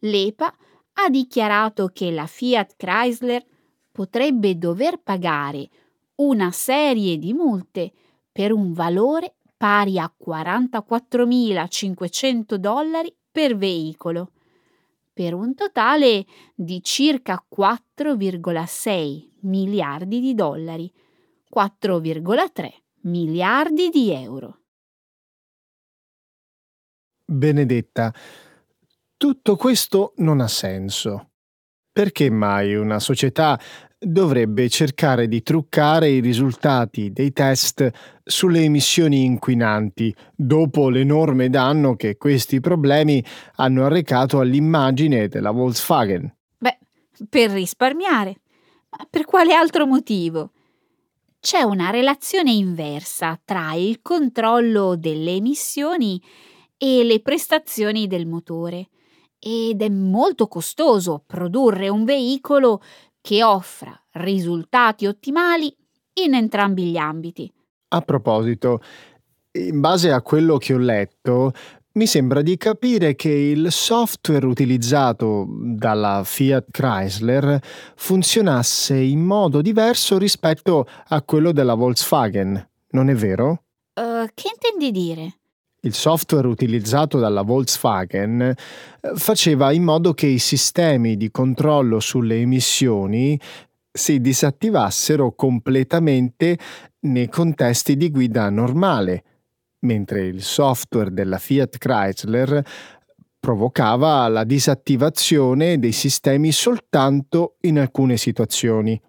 L'EPA 0.00 0.54
ha 0.92 1.08
dichiarato 1.08 1.86
che 1.86 2.10
la 2.10 2.26
Fiat 2.26 2.74
Chrysler 2.76 3.42
potrebbe 3.90 4.58
dover 4.58 5.00
pagare 5.00 5.70
una 6.16 6.50
serie 6.50 7.16
di 7.16 7.32
multe 7.32 7.90
per 8.30 8.52
un 8.52 8.74
valore 8.74 9.36
pari 9.56 9.98
a 9.98 10.12
44.500 10.22 12.56
dollari 12.56 13.10
per 13.32 13.56
veicolo, 13.56 14.32
per 15.18 15.34
un 15.34 15.52
totale 15.56 16.24
di 16.54 16.80
circa 16.80 17.44
4,6 17.52 19.30
miliardi 19.40 20.20
di 20.20 20.32
dollari, 20.32 20.88
4,3 21.52 22.72
miliardi 23.00 23.88
di 23.88 24.12
euro. 24.12 24.60
Benedetta, 27.24 28.14
tutto 29.16 29.56
questo 29.56 30.12
non 30.18 30.38
ha 30.38 30.46
senso. 30.46 31.30
Perché 31.90 32.30
mai 32.30 32.76
una 32.76 33.00
società 33.00 33.58
dovrebbe 33.98 34.68
cercare 34.68 35.26
di 35.26 35.42
truccare 35.42 36.08
i 36.08 36.20
risultati 36.20 37.12
dei 37.12 37.32
test 37.32 37.90
sulle 38.22 38.62
emissioni 38.62 39.24
inquinanti, 39.24 40.14
dopo 40.34 40.88
l'enorme 40.88 41.50
danno 41.50 41.96
che 41.96 42.16
questi 42.16 42.60
problemi 42.60 43.24
hanno 43.56 43.84
arrecato 43.84 44.38
all'immagine 44.38 45.28
della 45.28 45.50
Volkswagen. 45.50 46.32
Beh, 46.58 46.78
per 47.28 47.50
risparmiare. 47.50 48.40
Ma 48.90 49.06
per 49.10 49.24
quale 49.24 49.52
altro 49.52 49.86
motivo? 49.86 50.52
C'è 51.40 51.62
una 51.62 51.90
relazione 51.90 52.52
inversa 52.52 53.40
tra 53.44 53.74
il 53.74 54.00
controllo 54.02 54.96
delle 54.96 55.32
emissioni 55.32 56.20
e 56.76 57.04
le 57.04 57.20
prestazioni 57.20 58.06
del 58.06 58.26
motore 58.26 58.88
ed 59.38 59.82
è 59.82 59.88
molto 59.88 60.48
costoso 60.48 61.22
produrre 61.24 61.88
un 61.88 62.04
veicolo 62.04 62.82
che 63.28 63.44
offra 63.44 63.92
risultati 64.12 65.04
ottimali 65.04 65.70
in 66.24 66.32
entrambi 66.32 66.84
gli 66.84 66.96
ambiti. 66.96 67.52
A 67.88 68.00
proposito, 68.00 68.80
in 69.52 69.80
base 69.80 70.10
a 70.10 70.22
quello 70.22 70.56
che 70.56 70.72
ho 70.72 70.78
letto, 70.78 71.52
mi 71.92 72.06
sembra 72.06 72.40
di 72.40 72.56
capire 72.56 73.14
che 73.16 73.28
il 73.28 73.70
software 73.70 74.46
utilizzato 74.46 75.46
dalla 75.46 76.22
Fiat 76.24 76.70
Chrysler 76.70 77.60
funzionasse 77.96 78.96
in 78.96 79.20
modo 79.20 79.60
diverso 79.60 80.16
rispetto 80.16 80.86
a 81.08 81.20
quello 81.20 81.52
della 81.52 81.74
Volkswagen, 81.74 82.66
non 82.92 83.10
è 83.10 83.14
vero? 83.14 83.64
Uh, 83.92 84.26
che 84.32 84.48
intendi 84.54 84.90
dire? 84.90 85.37
Il 85.88 85.94
software 85.94 86.46
utilizzato 86.46 87.18
dalla 87.18 87.40
Volkswagen 87.40 88.42
eh, 88.42 88.54
faceva 89.14 89.72
in 89.72 89.84
modo 89.84 90.12
che 90.12 90.26
i 90.26 90.38
sistemi 90.38 91.16
di 91.16 91.30
controllo 91.30 91.98
sulle 91.98 92.36
emissioni 92.36 93.40
si 93.90 94.20
disattivassero 94.20 95.32
completamente 95.32 96.58
nei 97.00 97.30
contesti 97.30 97.96
di 97.96 98.10
guida 98.10 98.50
normale, 98.50 99.24
mentre 99.86 100.26
il 100.26 100.42
software 100.42 101.10
della 101.10 101.38
Fiat 101.38 101.78
Chrysler 101.78 102.62
provocava 103.40 104.28
la 104.28 104.44
disattivazione 104.44 105.78
dei 105.78 105.92
sistemi 105.92 106.52
soltanto 106.52 107.56
in 107.62 107.78
alcune 107.78 108.18
situazioni. 108.18 109.00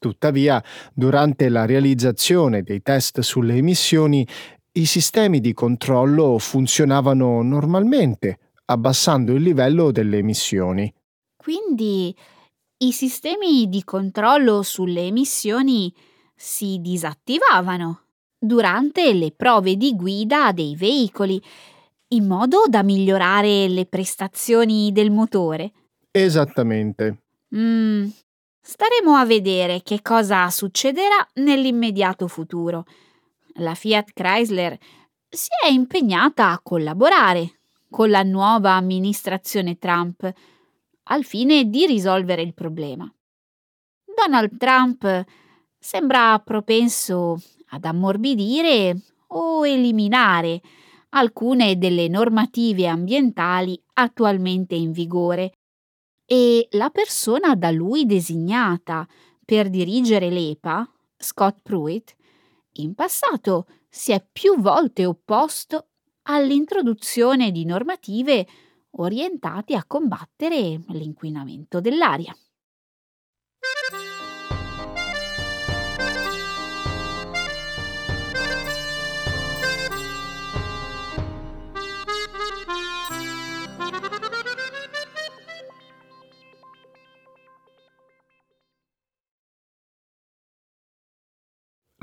Tuttavia, 0.00 0.60
durante 0.92 1.48
la 1.48 1.64
realizzazione 1.64 2.64
dei 2.64 2.82
test 2.82 3.20
sulle 3.20 3.54
emissioni, 3.54 4.26
i 4.74 4.86
sistemi 4.86 5.40
di 5.40 5.52
controllo 5.52 6.38
funzionavano 6.38 7.42
normalmente, 7.42 8.38
abbassando 8.66 9.34
il 9.34 9.42
livello 9.42 9.90
delle 9.90 10.16
emissioni. 10.18 10.92
Quindi 11.36 12.16
i 12.78 12.92
sistemi 12.92 13.68
di 13.68 13.84
controllo 13.84 14.62
sulle 14.62 15.02
emissioni 15.02 15.92
si 16.34 16.78
disattivavano 16.80 18.00
durante 18.38 19.12
le 19.12 19.32
prove 19.32 19.76
di 19.76 19.94
guida 19.94 20.52
dei 20.52 20.74
veicoli, 20.74 21.40
in 22.08 22.26
modo 22.26 22.64
da 22.66 22.82
migliorare 22.82 23.68
le 23.68 23.84
prestazioni 23.84 24.90
del 24.90 25.10
motore. 25.10 25.72
Esattamente. 26.10 27.24
Mm, 27.54 28.08
staremo 28.60 29.14
a 29.16 29.26
vedere 29.26 29.82
che 29.82 30.00
cosa 30.00 30.48
succederà 30.48 31.28
nell'immediato 31.34 32.26
futuro 32.26 32.86
la 33.54 33.74
Fiat 33.74 34.12
Chrysler 34.12 34.78
si 35.28 35.48
è 35.62 35.68
impegnata 35.68 36.50
a 36.50 36.60
collaborare 36.62 37.60
con 37.90 38.10
la 38.10 38.22
nuova 38.22 38.72
amministrazione 38.72 39.78
Trump 39.78 40.30
al 41.04 41.24
fine 41.24 41.64
di 41.68 41.86
risolvere 41.86 42.42
il 42.42 42.54
problema. 42.54 43.10
Donald 44.14 44.56
Trump 44.56 45.24
sembra 45.78 46.38
propenso 46.38 47.40
ad 47.68 47.84
ammorbidire 47.84 48.96
o 49.28 49.66
eliminare 49.66 50.60
alcune 51.10 51.76
delle 51.76 52.08
normative 52.08 52.86
ambientali 52.86 53.80
attualmente 53.94 54.74
in 54.74 54.92
vigore, 54.92 55.52
E 56.24 56.68
la 56.70 56.88
persona 56.88 57.54
da 57.54 57.70
lui 57.70 58.06
designata 58.06 59.06
per 59.44 59.68
dirigere 59.68 60.30
l'EPA, 60.30 60.88
Scott 61.18 61.58
Pruitt, 61.62 62.14
in 62.74 62.94
passato 62.94 63.66
si 63.88 64.12
è 64.12 64.24
più 64.30 64.58
volte 64.60 65.04
opposto 65.04 65.88
all'introduzione 66.22 67.50
di 67.50 67.64
normative 67.64 68.46
orientate 68.92 69.74
a 69.74 69.84
combattere 69.84 70.80
l'inquinamento 70.88 71.80
dell'aria. 71.80 72.34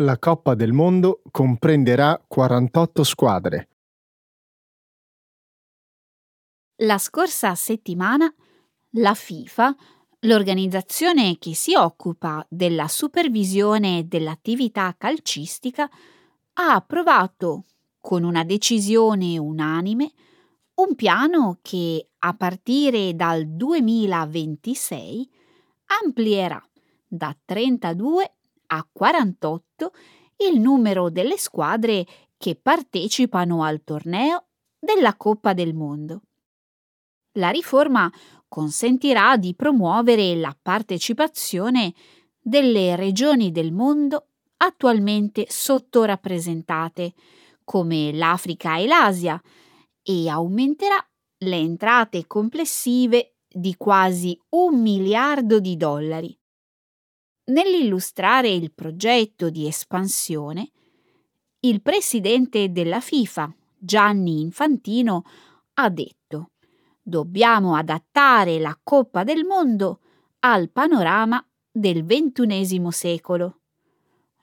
La 0.01 0.17
Coppa 0.17 0.55
del 0.55 0.71
Mondo 0.71 1.21
comprenderà 1.29 2.23
48 2.25 3.03
squadre. 3.03 3.67
La 6.83 6.97
scorsa 6.97 7.53
settimana 7.55 8.33
la 8.91 9.13
FIFA, 9.13 9.75
l'organizzazione 10.19 11.37
che 11.37 11.53
si 11.53 11.75
occupa 11.75 12.45
della 12.49 12.87
supervisione 12.87 14.07
dell'attività 14.07 14.95
calcistica, 14.97 15.89
ha 16.53 16.73
approvato 16.73 17.65
con 17.99 18.23
una 18.23 18.45
decisione 18.45 19.37
unanime 19.37 20.13
un 20.75 20.95
piano 20.95 21.59
che 21.61 22.11
a 22.19 22.33
partire 22.35 23.13
dal 23.15 23.45
2026 23.45 25.29
amplierà 26.01 26.65
da 27.05 27.35
32 27.43 28.35
a 28.71 28.87
48 28.91 29.91
il 30.37 30.59
numero 30.59 31.09
delle 31.09 31.37
squadre 31.37 32.05
che 32.37 32.55
partecipano 32.55 33.63
al 33.63 33.83
torneo 33.83 34.45
della 34.79 35.15
Coppa 35.15 35.53
del 35.53 35.73
Mondo. 35.73 36.21
La 37.33 37.49
riforma 37.49 38.11
consentirà 38.47 39.37
di 39.37 39.53
promuovere 39.53 40.35
la 40.35 40.55
partecipazione 40.59 41.93
delle 42.41 42.95
regioni 42.95 43.51
del 43.51 43.71
mondo 43.71 44.27
attualmente 44.57 45.45
sottorappresentate, 45.47 47.13
come 47.63 48.11
l'Africa 48.13 48.77
e 48.77 48.87
l'Asia, 48.87 49.41
e 50.01 50.27
aumenterà 50.29 50.97
le 51.39 51.55
entrate 51.55 52.25
complessive 52.25 53.35
di 53.47 53.75
quasi 53.75 54.39
un 54.49 54.81
miliardo 54.81 55.59
di 55.59 55.77
dollari. 55.77 56.38
Nell'illustrare 57.49 58.49
il 58.49 58.71
progetto 58.71 59.49
di 59.49 59.65
espansione, 59.65 60.69
il 61.61 61.81
presidente 61.81 62.71
della 62.71 62.99
FIFA, 62.99 63.53
Gianni 63.75 64.41
Infantino, 64.41 65.23
ha 65.73 65.89
detto 65.89 66.51
dobbiamo 67.01 67.75
adattare 67.75 68.59
la 68.59 68.77
Coppa 68.81 69.23
del 69.23 69.45
Mondo 69.45 70.01
al 70.41 70.69
panorama 70.69 71.43
del 71.71 72.05
XXI 72.05 72.91
secolo. 72.91 73.61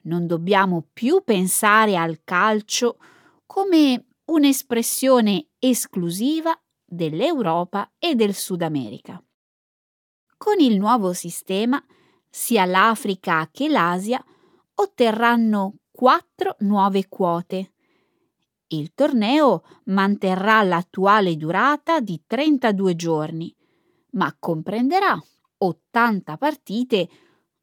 Non 0.03 0.27
dobbiamo 0.27 0.89
più 0.93 1.23
pensare 1.25 1.97
al 1.97 2.23
calcio 2.25 2.99
come 3.47 4.07
un'espressione 4.25 5.47
esclusiva 5.61 6.59
dell'Europa 6.85 7.93
e 7.99 8.17
del 8.17 8.35
Sud 8.35 8.63
America. 8.63 9.23
Con 10.37 10.59
il 10.59 10.77
nuovo 10.77 11.13
sistema, 11.13 11.83
sia 12.37 12.67
l'Africa 12.67 13.49
che 13.51 13.69
l'Asia 13.69 14.23
otterranno 14.75 15.77
quattro 15.91 16.57
nuove 16.59 17.09
quote 17.09 17.71
il 18.69 18.93
torneo 18.95 19.63
manterrà 19.85 20.63
l'attuale 20.65 21.37
durata 21.37 22.01
di 22.01 22.21
32 22.27 22.97
giorni, 22.97 23.55
ma 24.13 24.35
comprenderà 24.39 25.17
80 25.59 26.37
partite 26.37 27.09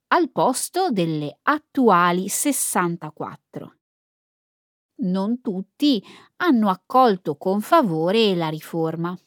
al 0.08 0.32
posto 0.32 0.92
delle 0.92 1.40
attuali 1.42 2.30
64. 2.30 3.76
Non 4.96 5.42
tutti 5.42 6.02
hanno 6.38 6.70
accolto 6.70 7.36
con 7.36 7.60
favore 7.60 8.34
la 8.34 8.48
riforma. 8.48 9.18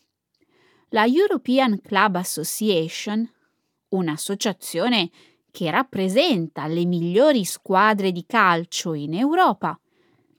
La 0.91 1.05
European 1.05 1.79
Club 1.83 2.17
Association, 2.17 3.31
un'associazione 3.89 5.11
che 5.57 5.71
rappresenta 5.71 6.67
le 6.67 6.85
migliori 6.85 7.47
squadre 7.47 8.13
di 8.13 8.27
calcio 8.27 8.93
in 8.93 9.15
Europa, 9.15 9.81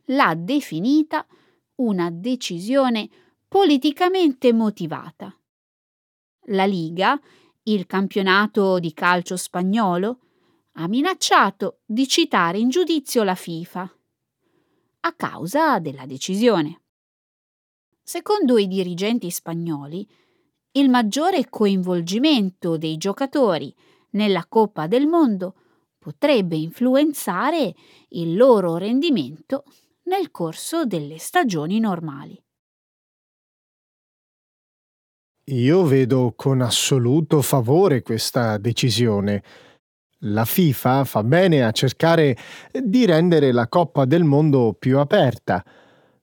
l'ha 0.09 0.35
definita 0.37 1.25
una 1.77 2.11
decisione 2.11 3.09
politicamente 3.47 4.53
motivata. 4.53 5.35
La 6.49 6.65
Liga, 6.65 7.19
il 7.63 7.87
campionato 7.87 8.77
di 8.77 8.93
calcio 8.93 9.37
spagnolo, 9.37 10.19
ha 10.73 10.87
minacciato 10.87 11.79
di 11.83 12.07
citare 12.07 12.59
in 12.59 12.69
giudizio 12.69 13.23
la 13.23 13.33
FIFA 13.33 13.97
a 14.99 15.13
causa 15.13 15.79
della 15.79 16.05
decisione. 16.05 16.83
Secondo 18.03 18.59
i 18.59 18.67
dirigenti 18.67 19.31
spagnoli, 19.31 20.07
il 20.73 20.91
maggiore 20.91 21.49
coinvolgimento 21.49 22.77
dei 22.77 22.97
giocatori 22.97 23.73
nella 24.11 24.45
Coppa 24.47 24.87
del 24.87 25.07
Mondo 25.07 25.55
potrebbe 25.97 26.55
influenzare 26.55 27.73
il 28.09 28.35
loro 28.35 28.77
rendimento 28.77 29.63
nel 30.03 30.31
corso 30.31 30.85
delle 30.85 31.17
stagioni 31.17 31.79
normali. 31.79 32.41
Io 35.49 35.85
vedo 35.85 36.33
con 36.35 36.61
assoluto 36.61 37.41
favore 37.41 38.01
questa 38.01 38.57
decisione. 38.57 39.43
La 40.21 40.43
FIFA 40.43 41.05
fa 41.05 41.23
bene 41.23 41.63
a 41.63 41.71
cercare 41.71 42.35
di 42.71 43.05
rendere 43.05 43.51
la 43.51 43.67
Coppa 43.67 44.05
del 44.05 44.23
Mondo 44.23 44.75
più 44.77 44.97
aperta. 44.97 45.63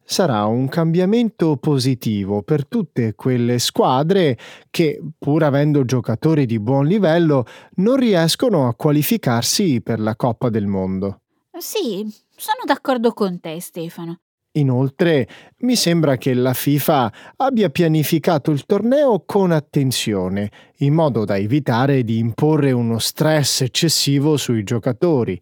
Sarà 0.06 0.44
un 0.44 0.68
cambiamento 0.68 1.56
positivo 1.56 2.42
per 2.42 2.66
tutte 2.66 3.14
quelle 3.14 3.58
squadre 3.58 4.36
che, 4.70 5.00
pur 5.18 5.42
avendo 5.42 5.86
giocatori 5.86 6.44
di 6.44 6.60
buon 6.60 6.86
livello, 6.86 7.46
non 7.76 7.96
riescono 7.96 8.68
a 8.68 8.74
qualificarsi 8.74 9.80
per 9.80 10.00
la 10.00 10.14
Coppa 10.14 10.50
del 10.50 10.66
Mondo. 10.66 11.20
Sì, 11.56 12.06
sono 12.36 12.64
d'accordo 12.66 13.12
con 13.12 13.40
te, 13.40 13.58
Stefano. 13.60 14.18
Inoltre, 14.56 15.26
mi 15.60 15.74
sembra 15.74 16.16
che 16.16 16.32
la 16.34 16.52
FIFA 16.52 17.12
abbia 17.36 17.70
pianificato 17.70 18.52
il 18.52 18.66
torneo 18.66 19.24
con 19.24 19.50
attenzione, 19.50 20.50
in 20.78 20.94
modo 20.94 21.24
da 21.24 21.36
evitare 21.36 22.04
di 22.04 22.18
imporre 22.18 22.70
uno 22.70 22.98
stress 22.98 23.62
eccessivo 23.62 24.36
sui 24.36 24.62
giocatori. 24.62 25.40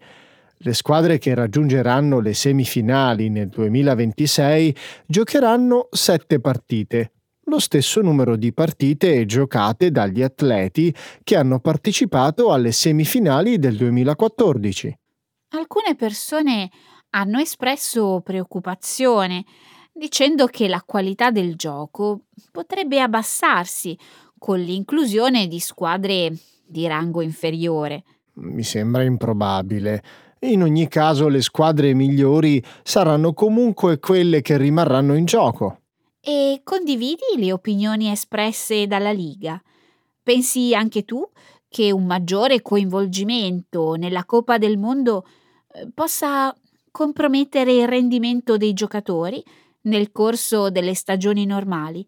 Le 0.64 0.74
squadre 0.74 1.18
che 1.18 1.34
raggiungeranno 1.34 2.20
le 2.20 2.34
semifinali 2.34 3.30
nel 3.30 3.48
2026 3.48 4.76
giocheranno 5.06 5.88
sette 5.90 6.38
partite, 6.38 7.14
lo 7.46 7.58
stesso 7.58 8.00
numero 8.00 8.36
di 8.36 8.52
partite 8.52 9.26
giocate 9.26 9.90
dagli 9.90 10.22
atleti 10.22 10.94
che 11.24 11.34
hanno 11.34 11.58
partecipato 11.58 12.52
alle 12.52 12.70
semifinali 12.70 13.58
del 13.58 13.76
2014. 13.76 14.98
Alcune 15.48 15.96
persone 15.96 16.70
hanno 17.10 17.40
espresso 17.40 18.20
preoccupazione, 18.20 19.44
dicendo 19.92 20.46
che 20.46 20.68
la 20.68 20.82
qualità 20.86 21.32
del 21.32 21.56
gioco 21.56 22.26
potrebbe 22.52 23.00
abbassarsi 23.00 23.98
con 24.38 24.60
l'inclusione 24.60 25.48
di 25.48 25.58
squadre 25.58 26.32
di 26.64 26.86
rango 26.86 27.20
inferiore. 27.20 28.04
Mi 28.34 28.62
sembra 28.62 29.02
improbabile. 29.02 30.30
In 30.44 30.62
ogni 30.62 30.88
caso 30.88 31.28
le 31.28 31.40
squadre 31.40 31.94
migliori 31.94 32.62
saranno 32.82 33.32
comunque 33.32 34.00
quelle 34.00 34.42
che 34.42 34.56
rimarranno 34.56 35.14
in 35.14 35.24
gioco. 35.24 35.82
E 36.20 36.62
condividi 36.64 37.36
le 37.36 37.52
opinioni 37.52 38.10
espresse 38.10 38.88
dalla 38.88 39.12
Liga? 39.12 39.62
Pensi 40.20 40.74
anche 40.74 41.04
tu 41.04 41.24
che 41.68 41.92
un 41.92 42.06
maggiore 42.06 42.60
coinvolgimento 42.60 43.94
nella 43.94 44.24
Coppa 44.24 44.58
del 44.58 44.78
Mondo 44.78 45.24
eh, 45.72 45.88
possa 45.94 46.54
compromettere 46.90 47.72
il 47.72 47.88
rendimento 47.88 48.56
dei 48.56 48.72
giocatori 48.72 49.42
nel 49.82 50.10
corso 50.10 50.70
delle 50.70 50.94
stagioni 50.94 51.46
normali? 51.46 52.06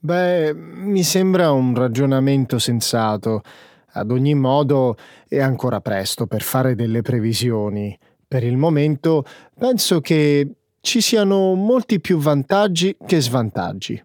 Beh, 0.00 0.52
mi 0.52 1.02
sembra 1.02 1.50
un 1.52 1.74
ragionamento 1.74 2.58
sensato. 2.58 3.42
Ad 3.92 4.10
ogni 4.10 4.34
modo 4.34 4.96
è 5.28 5.40
ancora 5.40 5.80
presto 5.80 6.26
per 6.26 6.42
fare 6.42 6.74
delle 6.74 7.02
previsioni. 7.02 7.96
Per 8.26 8.44
il 8.44 8.56
momento 8.56 9.24
penso 9.58 10.00
che 10.00 10.52
ci 10.80 11.00
siano 11.00 11.54
molti 11.54 12.00
più 12.00 12.18
vantaggi 12.18 12.96
che 13.06 13.20
svantaggi. 13.20 14.02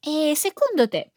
E 0.00 0.32
secondo 0.36 0.88
te, 0.88 1.12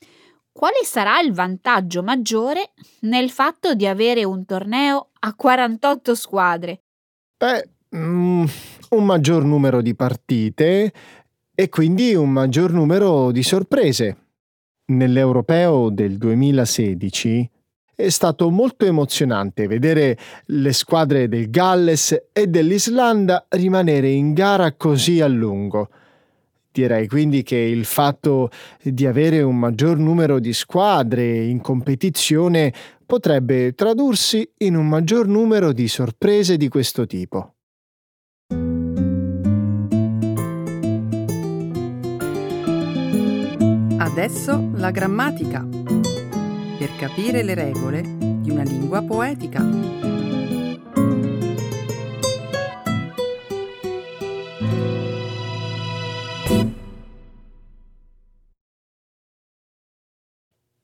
quale 0.51 0.83
sarà 0.83 1.19
il 1.21 1.31
vantaggio 1.31 2.03
maggiore 2.03 2.71
nel 3.01 3.29
fatto 3.29 3.75
di 3.75 3.85
avere 3.85 4.23
un 4.23 4.45
torneo 4.45 5.09
a 5.19 5.33
48 5.33 6.15
squadre? 6.15 6.81
Beh, 7.37 7.69
mm, 7.95 8.45
un 8.89 9.05
maggior 9.05 9.43
numero 9.45 9.81
di 9.81 9.95
partite 9.95 10.91
e 11.53 11.69
quindi 11.69 12.15
un 12.15 12.29
maggior 12.29 12.71
numero 12.71 13.31
di 13.31 13.43
sorprese. 13.43 14.17
Nell'Europeo 14.87 15.89
del 15.89 16.17
2016 16.17 17.49
è 17.99 18.07
stato 18.07 18.49
molto 18.49 18.85
emozionante 18.85 19.67
vedere 19.67 20.17
le 20.45 20.71
squadre 20.71 21.27
del 21.27 21.49
Galles 21.49 22.29
e 22.31 22.47
dell'Islanda 22.47 23.45
rimanere 23.49 24.07
in 24.07 24.31
gara 24.31 24.71
così 24.71 25.19
a 25.19 25.27
lungo. 25.27 25.89
Direi 26.71 27.09
quindi 27.09 27.43
che 27.43 27.57
il 27.57 27.83
fatto 27.83 28.51
di 28.81 29.05
avere 29.05 29.41
un 29.41 29.57
maggior 29.57 29.97
numero 29.97 30.39
di 30.39 30.53
squadre 30.53 31.43
in 31.43 31.59
competizione 31.59 32.73
potrebbe 33.05 33.73
tradursi 33.73 34.49
in 34.59 34.77
un 34.77 34.87
maggior 34.87 35.27
numero 35.27 35.73
di 35.73 35.89
sorprese 35.89 36.55
di 36.55 36.69
questo 36.69 37.05
tipo. 37.05 37.55
Adesso 43.97 44.69
la 44.75 44.91
grammatica. 44.91 46.08
Per 46.79 46.95
capire 46.95 47.43
le 47.43 47.55
regole 47.55 48.01
di 48.01 48.49
una 48.49 48.63
lingua 48.63 49.01
poetica. 49.01 49.59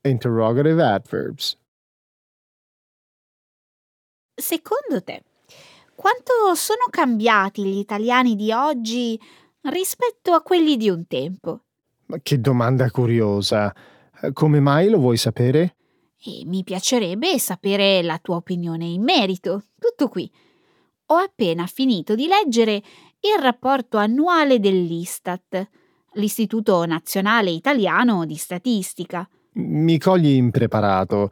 Interrogative 0.02 0.82
adverbs. 0.82 1.56
Secondo 4.34 5.02
te, 5.02 5.22
quanto 5.94 6.54
sono 6.56 6.84
cambiati 6.90 7.64
gli 7.64 7.78
italiani 7.78 8.36
di 8.36 8.52
oggi 8.52 9.18
rispetto 9.62 10.34
a 10.34 10.42
quelli 10.42 10.76
di 10.76 10.90
un 10.90 11.06
tempo? 11.06 11.62
Ma 12.08 12.18
che 12.22 12.38
domanda 12.38 12.90
curiosa. 12.90 13.74
Come 14.34 14.60
mai 14.60 14.90
lo 14.90 14.98
vuoi 14.98 15.16
sapere? 15.16 15.75
E 16.24 16.42
mi 16.44 16.64
piacerebbe 16.64 17.38
sapere 17.38 18.02
la 18.02 18.18
tua 18.18 18.36
opinione 18.36 18.86
in 18.86 19.02
merito. 19.02 19.64
Tutto 19.78 20.08
qui. 20.08 20.30
Ho 21.06 21.16
appena 21.16 21.66
finito 21.66 22.14
di 22.14 22.26
leggere 22.26 22.74
il 22.74 23.40
rapporto 23.40 23.96
annuale 23.96 24.58
dell'Istat, 24.58 25.68
l'Istituto 26.14 26.84
Nazionale 26.84 27.50
Italiano 27.50 28.24
di 28.24 28.34
Statistica. 28.34 29.28
Mi 29.58 29.98
cogli 29.98 30.28
impreparato. 30.28 31.30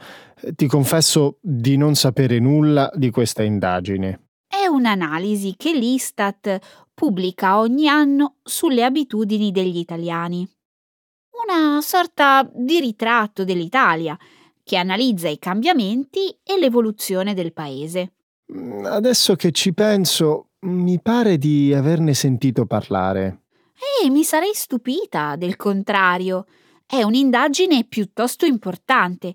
Ti 0.55 0.67
confesso 0.67 1.39
di 1.41 1.77
non 1.77 1.95
sapere 1.95 2.39
nulla 2.39 2.91
di 2.95 3.11
questa 3.11 3.43
indagine. 3.43 4.29
È 4.47 4.67
un'analisi 4.67 5.55
che 5.57 5.73
l'Istat 5.73 6.59
pubblica 6.95 7.59
ogni 7.59 7.89
anno 7.89 8.37
sulle 8.43 8.85
abitudini 8.85 9.51
degli 9.51 9.79
italiani. 9.79 10.49
Una 11.45 11.81
sorta 11.81 12.49
di 12.55 12.79
ritratto 12.81 13.45
dell'Italia 13.45 14.17
che 14.65 14.77
analizza 14.77 15.29
i 15.29 15.39
cambiamenti 15.39 16.37
e 16.43 16.59
l'evoluzione 16.59 17.35
del 17.35 17.53
paese. 17.53 18.15
Adesso 18.85 19.37
che 19.37 19.53
ci 19.53 19.73
penso, 19.73 20.49
mi 20.61 21.01
pare 21.01 21.39
di 21.39 21.73
averne 21.73 22.15
sentito 22.15 22.67
parlare. 22.67 23.43
E 24.03 24.11
mi 24.11 24.25
sarei 24.25 24.55
stupita 24.55 25.37
del 25.37 25.57
contrario. 25.57 26.47
È 26.87 27.03
un'indagine 27.03 27.85
piuttosto 27.85 28.47
importante. 28.47 29.35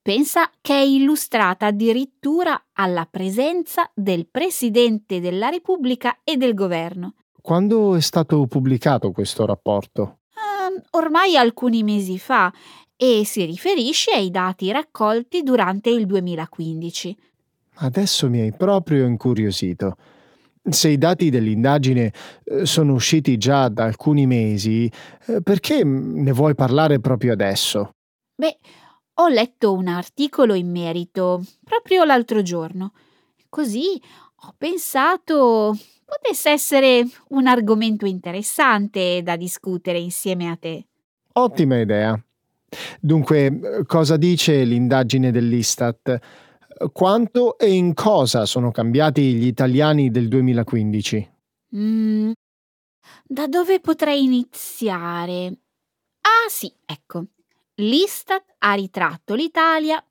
Pensa 0.00 0.50
che 0.60 0.74
è 0.74 0.82
illustrata 0.82 1.66
addirittura 1.66 2.68
alla 2.72 3.06
presenza 3.10 3.90
del 3.94 4.26
Presidente 4.28 5.20
della 5.20 5.48
Repubblica 5.48 6.20
e 6.24 6.36
del 6.36 6.54
Governo. 6.54 7.14
Quando 7.40 7.94
è 7.94 8.00
stato 8.00 8.46
pubblicato 8.46 9.10
questo 9.10 9.44
rapporto? 9.46 10.20
Uh, 10.34 10.80
ormai 10.96 11.36
alcuni 11.36 11.82
mesi 11.82 12.18
fa 12.18 12.52
e 13.00 13.22
si 13.24 13.44
riferisce 13.44 14.10
ai 14.10 14.28
dati 14.30 14.72
raccolti 14.72 15.44
durante 15.44 15.88
il 15.88 16.04
2015. 16.04 17.16
Adesso 17.74 18.28
mi 18.28 18.40
hai 18.40 18.52
proprio 18.52 19.06
incuriosito. 19.06 19.96
Se 20.68 20.88
i 20.88 20.98
dati 20.98 21.30
dell'indagine 21.30 22.12
eh, 22.42 22.66
sono 22.66 22.94
usciti 22.94 23.38
già 23.38 23.68
da 23.68 23.84
alcuni 23.84 24.26
mesi, 24.26 24.90
eh, 25.26 25.40
perché 25.40 25.84
ne 25.84 26.32
vuoi 26.32 26.56
parlare 26.56 26.98
proprio 26.98 27.32
adesso? 27.32 27.90
Beh, 28.34 28.58
ho 29.14 29.28
letto 29.28 29.72
un 29.72 29.86
articolo 29.86 30.54
in 30.54 30.68
merito 30.68 31.44
proprio 31.62 32.02
l'altro 32.02 32.42
giorno. 32.42 32.92
Così 33.48 34.00
ho 34.42 34.54
pensato 34.58 35.76
potesse 36.04 36.50
essere 36.50 37.06
un 37.28 37.46
argomento 37.46 38.06
interessante 38.06 39.22
da 39.22 39.36
discutere 39.36 39.98
insieme 39.98 40.50
a 40.50 40.56
te. 40.56 40.86
Ottima 41.34 41.78
idea. 41.78 42.20
Dunque, 43.00 43.84
cosa 43.86 44.16
dice 44.16 44.64
l'indagine 44.64 45.30
dell'Istat? 45.30 46.18
Quanto 46.92 47.58
e 47.58 47.72
in 47.72 47.94
cosa 47.94 48.46
sono 48.46 48.70
cambiati 48.70 49.34
gli 49.34 49.46
italiani 49.46 50.10
del 50.10 50.28
2015? 50.28 51.30
Mm, 51.76 52.30
da 53.26 53.46
dove 53.46 53.80
potrei 53.80 54.22
iniziare? 54.22 55.58
Ah 56.20 56.48
sì, 56.48 56.72
ecco. 56.84 57.24
L'Istat 57.76 58.44
ha 58.58 58.74
ritratto 58.74 59.34
l'Italia 59.34 60.02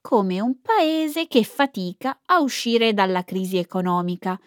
come 0.00 0.40
un 0.40 0.60
paese 0.60 1.26
che 1.26 1.42
fatica 1.42 2.20
a 2.26 2.38
uscire 2.38 2.94
dalla 2.94 3.24
crisi 3.24 3.56
economica, 3.56 4.38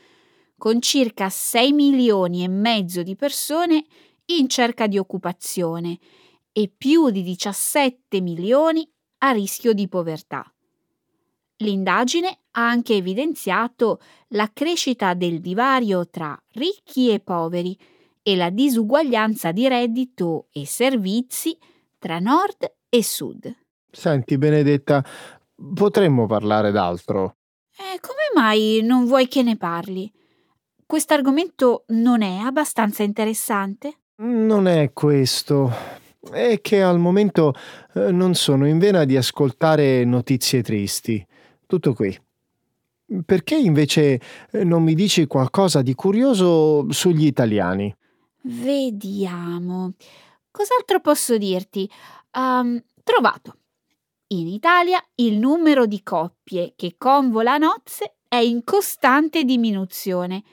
con 0.58 0.82
circa 0.82 1.30
6 1.30 1.74
milioni 1.74 2.44
e 2.44 2.48
mezzo 2.48 3.04
di 3.04 3.16
persone 3.16 3.86
in 4.26 4.48
cerca 4.48 4.88
di 4.88 4.98
occupazione 4.98 6.00
e 6.52 6.72
più 6.76 7.10
di 7.10 7.24
17 7.24 8.22
milioni 8.22 8.90
a 9.20 9.32
rischio 9.32 9.74
di 9.74 9.88
povertà. 9.88 10.44
L'indagine 11.58 12.40
ha 12.52 12.68
anche 12.68 12.96
evidenziato 12.96 14.00
la 14.30 14.50
crescita 14.54 15.14
del 15.14 15.42
divario 15.42 16.08
tra 16.08 16.38
ricchi 16.54 17.12
e 17.12 17.20
poveri 17.20 17.78
e 18.22 18.36
la 18.36 18.50
disuguaglianza 18.50 19.52
di 19.52 19.68
reddito 19.68 20.48
e 20.52 20.66
servizi 20.66 21.58
tra 21.98 22.20
nord 22.20 22.72
e 22.88 23.04
sud. 23.04 23.54
Senti, 23.92 24.38
Benedetta, 24.38 25.04
potremmo 25.74 26.28
parlare 26.28 26.72
d'altro. 26.72 27.36
Eh, 27.78 28.00
come 28.00 28.30
mai 28.34 28.82
non 28.84 29.06
vuoi 29.06 29.28
che 29.28 29.42
ne 29.42 29.58
parli? 29.58 30.12
Quest'argomento 30.86 31.84
non 31.88 32.22
è 32.22 32.38
abbastanza 32.38 33.04
interessante? 33.04 34.00
Non 34.22 34.68
è 34.68 34.92
questo. 34.94 35.72
È 36.20 36.60
che 36.62 36.82
al 36.82 37.00
momento 37.00 37.54
eh, 37.94 38.12
non 38.12 38.34
sono 38.34 38.68
in 38.68 38.78
vena 38.78 39.06
di 39.06 39.16
ascoltare 39.16 40.04
notizie 40.04 40.62
tristi. 40.62 41.26
Tutto 41.66 41.94
qui. 41.94 42.18
Perché 43.26 43.56
invece 43.56 44.20
eh, 44.52 44.64
non 44.64 44.84
mi 44.84 44.94
dici 44.94 45.26
qualcosa 45.28 45.82
di 45.82 45.96
curioso 45.96 46.92
sugli 46.92 47.26
italiani? 47.26 47.96
Vediamo. 48.42 49.94
Cos'altro 50.52 51.00
posso 51.00 51.38
dirti? 51.38 51.90
Um, 52.34 52.82
trovato. 53.04 53.56
In 54.28 54.48
Italia 54.48 55.04
il 55.16 55.40
numero 55.40 55.86
di 55.86 56.04
coppie 56.04 56.74
che 56.76 56.96
convola 56.98 57.58
nozze 57.58 58.18
è 58.28 58.36
in 58.36 58.64
costante 58.64 59.44
diminuzione 59.44 60.44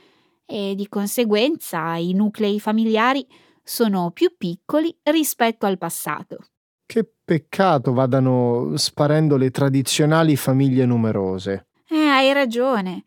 e 0.47 0.75
di 0.75 0.89
conseguenza 0.89 1.97
i 1.97 2.15
nuclei 2.15 2.59
familiari 2.59 3.27
sono 3.69 4.13
più 4.13 4.37
piccoli 4.37 4.97
rispetto 5.03 5.67
al 5.67 5.77
passato. 5.77 6.39
Che 6.87 7.11
peccato 7.25 7.93
vadano 7.93 8.77
sparendo 8.77 9.37
le 9.37 9.51
tradizionali 9.51 10.37
famiglie 10.37 10.87
numerose. 10.87 11.67
Eh, 11.89 11.97
hai 11.97 12.33
ragione. 12.33 13.03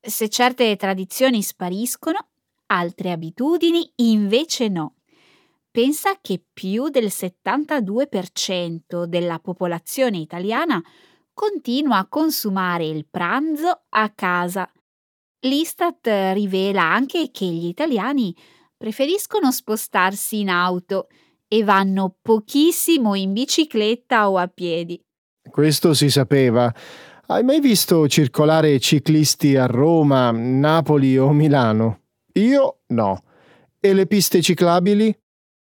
Se 0.00 0.30
certe 0.30 0.74
tradizioni 0.76 1.42
spariscono, 1.42 2.28
altre 2.68 3.12
abitudini 3.12 3.92
invece 3.96 4.68
no. 4.68 4.94
Pensa 5.70 6.14
che 6.18 6.42
più 6.50 6.88
del 6.88 7.08
72% 7.08 9.04
della 9.04 9.38
popolazione 9.38 10.16
italiana 10.16 10.82
continua 11.34 11.98
a 11.98 12.08
consumare 12.08 12.86
il 12.86 13.06
pranzo 13.06 13.82
a 13.90 14.08
casa. 14.08 14.66
L'Istat 15.40 16.06
rivela 16.32 16.84
anche 16.84 17.30
che 17.30 17.44
gli 17.44 17.66
italiani 17.66 18.34
preferiscono 18.80 19.52
spostarsi 19.52 20.40
in 20.40 20.48
auto 20.48 21.08
e 21.46 21.62
vanno 21.64 22.16
pochissimo 22.22 23.14
in 23.14 23.34
bicicletta 23.34 24.30
o 24.30 24.38
a 24.38 24.48
piedi. 24.48 24.98
Questo 25.50 25.92
si 25.92 26.08
sapeva. 26.08 26.72
Hai 27.26 27.42
mai 27.42 27.60
visto 27.60 28.08
circolare 28.08 28.80
ciclisti 28.80 29.54
a 29.54 29.66
Roma, 29.66 30.30
Napoli 30.30 31.18
o 31.18 31.30
Milano? 31.30 32.04
Io 32.34 32.78
no. 32.86 33.22
E 33.78 33.92
le 33.92 34.06
piste 34.06 34.40
ciclabili? 34.40 35.14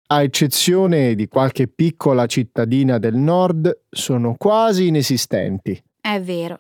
A 0.08 0.21
eccezione 0.21 1.15
di 1.15 1.30
qualche 1.30 1.69
piccola 1.69 2.25
cittadina 2.25 2.97
del 2.97 3.15
nord, 3.15 3.84
sono 3.89 4.36
quasi 4.38 4.88
inesistenti. 4.88 5.82
È 6.01 6.19
vero. 6.19 6.60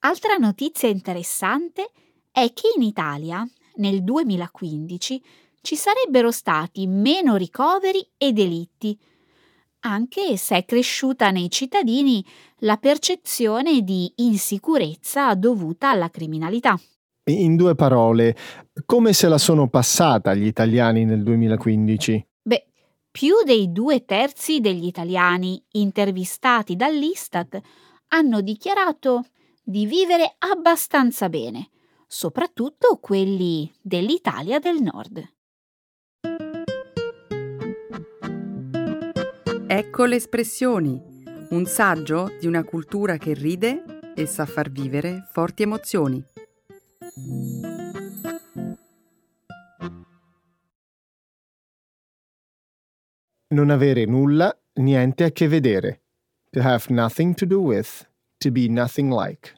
Altra 0.00 0.34
notizia 0.34 0.88
interessante 0.88 1.88
è 2.30 2.52
che 2.52 2.72
in 2.76 2.82
Italia, 2.82 3.42
nel 3.76 4.04
2015, 4.04 5.22
ci 5.62 5.76
sarebbero 5.76 6.30
stati 6.30 6.86
meno 6.86 7.36
ricoveri 7.36 8.06
e 8.18 8.32
delitti, 8.32 8.98
anche 9.84 10.36
se 10.36 10.56
è 10.58 10.64
cresciuta 10.64 11.30
nei 11.30 11.50
cittadini 11.50 12.24
la 12.58 12.76
percezione 12.76 13.82
di 13.82 14.12
insicurezza 14.16 15.34
dovuta 15.34 15.90
alla 15.90 16.10
criminalità. 16.10 16.78
In 17.30 17.56
due 17.56 17.76
parole, 17.76 18.36
come 18.84 19.12
se 19.12 19.28
la 19.28 19.38
sono 19.38 19.68
passata 19.68 20.34
gli 20.34 20.46
italiani 20.46 21.04
nel 21.04 21.22
2015? 21.22 22.26
Beh, 22.42 22.66
più 23.10 23.42
dei 23.44 23.70
due 23.70 24.04
terzi 24.04 24.60
degli 24.60 24.86
italiani 24.86 25.64
intervistati 25.72 26.74
dall'Istat 26.74 27.60
hanno 28.08 28.40
dichiarato 28.40 29.26
di 29.62 29.86
vivere 29.86 30.34
abbastanza 30.38 31.28
bene, 31.28 31.70
soprattutto 32.08 32.98
quelli 33.00 33.72
dell'Italia 33.80 34.58
del 34.58 34.80
Nord. 34.82 35.24
Ecco 39.74 40.04
le 40.04 40.16
espressioni, 40.16 41.00
un 41.48 41.64
saggio 41.64 42.36
di 42.38 42.46
una 42.46 42.62
cultura 42.62 43.16
che 43.16 43.32
ride 43.32 44.12
e 44.14 44.26
sa 44.26 44.44
far 44.44 44.70
vivere 44.70 45.26
forti 45.30 45.62
emozioni. 45.62 46.22
Non 53.54 53.70
avere 53.70 54.04
nulla, 54.04 54.54
niente 54.74 55.24
a 55.24 55.30
che 55.30 55.48
vedere. 55.48 56.02
To 56.50 56.60
have 56.60 56.84
nothing 56.90 57.34
to 57.36 57.46
do 57.46 57.60
with, 57.60 58.06
to 58.40 58.50
be 58.50 58.68
nothing 58.68 59.10
like. 59.10 59.54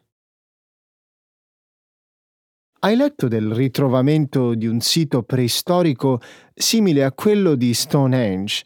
Hai 2.79 2.95
letto 2.95 3.27
del 3.27 3.53
ritrovamento 3.53 4.55
di 4.55 4.69
un 4.69 4.79
sito 4.79 5.25
preistorico 5.25 6.21
simile 6.55 7.03
a 7.03 7.11
quello 7.11 7.57
di 7.57 7.75
Stonehenge? 7.75 8.65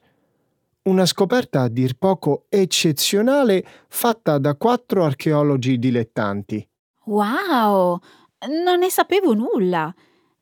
Una 0.83 1.05
scoperta 1.07 1.63
a 1.63 1.69
dir 1.69 1.97
poco 1.99 2.47
eccezionale 2.49 3.65
fatta 3.89 4.39
da 4.39 4.55
quattro 4.55 5.05
archeologi 5.05 5.79
dilettanti. 5.79 6.67
Wow! 7.05 7.99
Non 8.49 8.79
ne 8.79 8.91
sapevo 8.91 9.35
nulla. 9.35 9.95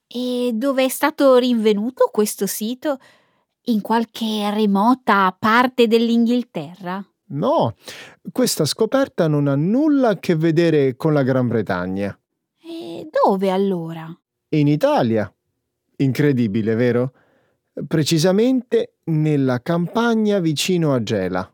E 0.06 0.50
dove 0.54 0.84
è 0.84 0.88
stato 0.88 1.36
rinvenuto 1.36 2.10
questo 2.12 2.46
sito? 2.46 2.98
In 3.68 3.80
qualche 3.80 4.50
remota 4.50 5.34
parte 5.36 5.88
dell'Inghilterra? 5.88 7.04
No, 7.28 7.74
questa 8.30 8.64
scoperta 8.64 9.26
non 9.26 9.48
ha 9.48 9.56
nulla 9.56 10.10
a 10.10 10.18
che 10.18 10.36
vedere 10.36 10.94
con 10.94 11.12
la 11.12 11.24
Gran 11.24 11.48
Bretagna. 11.48 12.16
E 12.62 13.08
dove 13.10 13.50
allora? 13.50 14.16
In 14.50 14.68
Italia. 14.68 15.32
Incredibile, 15.96 16.76
vero? 16.76 17.12
Precisamente 17.86 18.94
nella 19.04 19.60
campagna 19.60 20.38
vicino 20.38 20.94
a 20.94 21.02
Gela. 21.02 21.50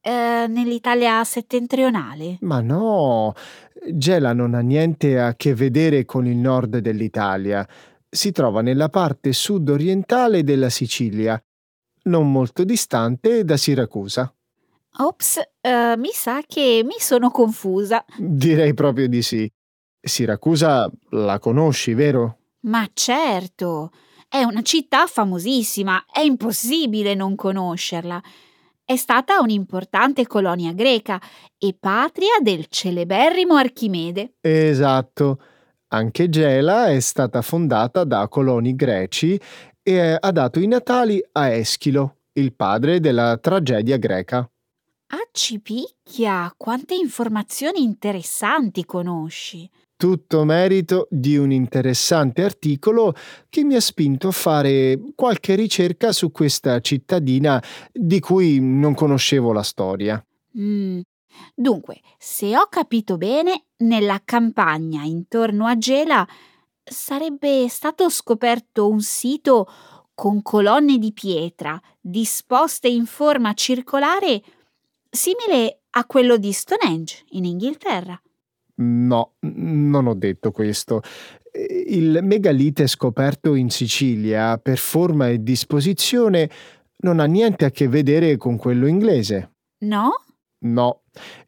Eh, 0.00 0.46
nell'Italia 0.48 1.24
settentrionale? 1.24 2.38
Ma 2.42 2.60
no, 2.60 3.34
Gela 3.90 4.32
non 4.32 4.54
ha 4.54 4.60
niente 4.60 5.18
a 5.18 5.34
che 5.34 5.54
vedere 5.54 6.04
con 6.04 6.26
il 6.26 6.36
nord 6.36 6.78
dell'Italia. 6.78 7.66
Si 8.08 8.30
trova 8.30 8.62
nella 8.62 8.88
parte 8.88 9.32
sud-orientale 9.32 10.44
della 10.44 10.70
Sicilia, 10.70 11.42
non 12.04 12.30
molto 12.30 12.62
distante 12.62 13.44
da 13.44 13.56
Siracusa. 13.56 14.32
Ops, 14.98 15.40
eh, 15.60 15.94
mi 15.96 16.10
sa 16.12 16.40
che 16.46 16.82
mi 16.84 16.98
sono 16.98 17.30
confusa. 17.30 18.04
Direi 18.16 18.72
proprio 18.74 19.08
di 19.08 19.22
sì. 19.22 19.50
Siracusa 20.00 20.88
la 21.10 21.40
conosci, 21.40 21.92
vero? 21.94 22.38
Ma 22.60 22.88
certo, 22.94 23.90
è 24.28 24.42
una 24.42 24.62
città 24.62 25.06
famosissima, 25.06 26.04
è 26.12 26.20
impossibile 26.20 27.14
non 27.14 27.34
conoscerla. 27.34 28.22
È 28.84 28.96
stata 28.96 29.40
un'importante 29.40 30.26
colonia 30.26 30.72
greca 30.72 31.20
e 31.58 31.76
patria 31.78 32.38
del 32.40 32.66
celeberrimo 32.68 33.54
Archimede. 33.54 34.34
Esatto. 34.40 35.40
Anche 35.88 36.28
Gela 36.28 36.88
è 36.88 37.00
stata 37.00 37.42
fondata 37.42 38.04
da 38.04 38.28
coloni 38.28 38.74
greci 38.74 39.40
e 39.82 40.16
ha 40.20 40.30
dato 40.32 40.60
i 40.60 40.66
natali 40.66 41.22
a 41.32 41.48
Eschilo, 41.48 42.18
il 42.32 42.54
padre 42.54 43.00
della 43.00 43.38
tragedia 43.38 43.96
greca. 43.96 44.48
Accipicchia, 45.08 46.52
quante 46.56 46.94
informazioni 46.94 47.82
interessanti 47.82 48.84
conosci. 48.84 49.70
Tutto 49.98 50.44
merito 50.44 51.08
di 51.10 51.38
un 51.38 51.50
interessante 51.50 52.42
articolo 52.42 53.14
che 53.48 53.64
mi 53.64 53.76
ha 53.76 53.80
spinto 53.80 54.28
a 54.28 54.32
fare 54.32 55.00
qualche 55.14 55.54
ricerca 55.54 56.12
su 56.12 56.30
questa 56.30 56.80
cittadina 56.80 57.62
di 57.90 58.20
cui 58.20 58.60
non 58.60 58.92
conoscevo 58.92 59.52
la 59.52 59.62
storia. 59.62 60.22
Mm. 60.58 61.00
Dunque, 61.54 62.00
se 62.18 62.56
ho 62.56 62.66
capito 62.68 63.16
bene, 63.16 63.68
nella 63.78 64.20
campagna 64.22 65.02
intorno 65.02 65.64
a 65.64 65.78
Gela 65.78 66.26
sarebbe 66.82 67.66
stato 67.68 68.10
scoperto 68.10 68.88
un 68.88 69.00
sito 69.00 69.66
con 70.14 70.42
colonne 70.42 70.98
di 70.98 71.12
pietra 71.12 71.80
disposte 72.00 72.88
in 72.88 73.06
forma 73.06 73.54
circolare 73.54 74.42
simile 75.10 75.80
a 75.90 76.04
quello 76.04 76.36
di 76.36 76.52
Stonehenge 76.52 77.24
in 77.30 77.44
Inghilterra. 77.44 78.20
No, 78.76 79.34
non 79.40 80.06
ho 80.06 80.14
detto 80.14 80.50
questo. 80.50 81.02
Il 81.86 82.20
megalite 82.22 82.86
scoperto 82.86 83.54
in 83.54 83.70
Sicilia 83.70 84.58
per 84.58 84.76
forma 84.76 85.28
e 85.28 85.42
disposizione 85.42 86.50
non 86.98 87.20
ha 87.20 87.24
niente 87.24 87.64
a 87.64 87.70
che 87.70 87.88
vedere 87.88 88.36
con 88.36 88.56
quello 88.56 88.86
inglese. 88.86 89.52
No? 89.78 90.10
No. 90.58 91.02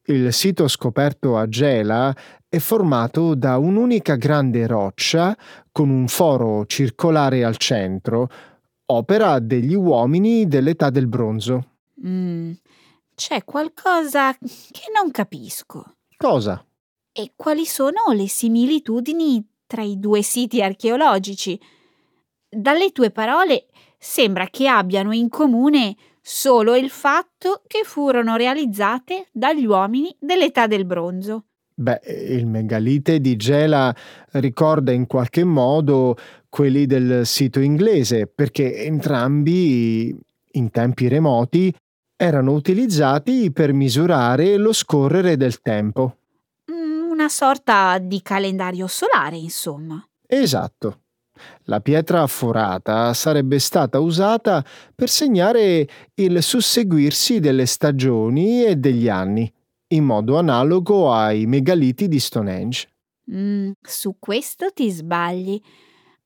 Il 0.05 0.33
sito 0.33 0.69
scoperto 0.69 1.37
a 1.37 1.49
Gela 1.49 2.15
è 2.49 2.59
formato 2.59 3.35
da 3.35 3.59
un'unica 3.59 4.17
grande 4.17 4.67
roccia 4.67 5.37
con 5.71 5.91
un 5.91 6.09
foro 6.09 6.65
circolare 6.67 7.45
al 7.45 7.57
centro, 7.59 8.29
opera 8.87 9.39
degli 9.39 9.75
uomini 9.75 10.47
dell'età 10.47 10.89
del 10.89 11.09
bronzo. 11.09 11.73
Mm, 12.07 12.53
c'è 13.15 13.45
qualcosa 13.45 14.33
che 14.33 14.91
non 14.95 15.11
capisco. 15.11 15.97
Cosa? 16.17 16.65
E 17.21 17.33
quali 17.35 17.67
sono 17.67 18.13
le 18.13 18.29
similitudini 18.29 19.45
tra 19.67 19.83
i 19.83 19.99
due 19.99 20.23
siti 20.23 20.63
archeologici? 20.63 21.59
Dalle 22.49 22.93
tue 22.93 23.11
parole 23.11 23.67
sembra 23.99 24.47
che 24.47 24.69
abbiano 24.69 25.13
in 25.13 25.29
comune 25.29 25.97
solo 26.23 26.77
il 26.77 26.91
fatto 26.91 27.63
che 27.67 27.81
furono 27.83 28.37
realizzate 28.37 29.27
dagli 29.33 29.67
uomini 29.67 30.15
dell'età 30.21 30.69
del 30.69 30.85
bronzo. 30.85 31.47
Beh, 31.75 32.03
il 32.37 32.47
megalite 32.47 33.19
di 33.19 33.35
Gela 33.35 33.93
ricorda 34.35 34.93
in 34.93 35.09
qualche 35.09 35.43
modo 35.43 36.17
quelli 36.49 36.87
del 36.87 37.27
sito 37.27 37.59
inglese, 37.59 38.29
perché 38.29 38.85
entrambi, 38.85 40.17
in 40.53 40.71
tempi 40.71 41.09
remoti, 41.09 41.75
erano 42.15 42.53
utilizzati 42.53 43.51
per 43.51 43.73
misurare 43.73 44.57
lo 44.57 44.73
scorrere 44.73 45.37
del 45.37 45.61
tempo 45.61 46.18
una 47.19 47.29
sorta 47.29 47.99
di 47.99 48.23
calendario 48.23 48.87
solare, 48.87 49.37
insomma. 49.37 50.01
Esatto. 50.25 51.01
La 51.65 51.81
pietra 51.81 52.25
forata 52.29 53.13
sarebbe 53.13 53.59
stata 53.59 53.99
usata 53.99 54.65
per 54.95 55.09
segnare 55.09 55.89
il 56.15 56.43
susseguirsi 56.43 57.41
delle 57.41 57.67
stagioni 57.67 58.65
e 58.65 58.77
degli 58.77 59.09
anni, 59.09 59.53
in 59.89 60.05
modo 60.05 60.39
analogo 60.39 61.13
ai 61.13 61.47
megaliti 61.47 62.07
di 62.07 62.21
Stonehenge. 62.21 62.89
Mm, 63.33 63.73
su 63.83 64.17
questo 64.21 64.71
ti 64.73 64.89
sbagli. 64.89 65.61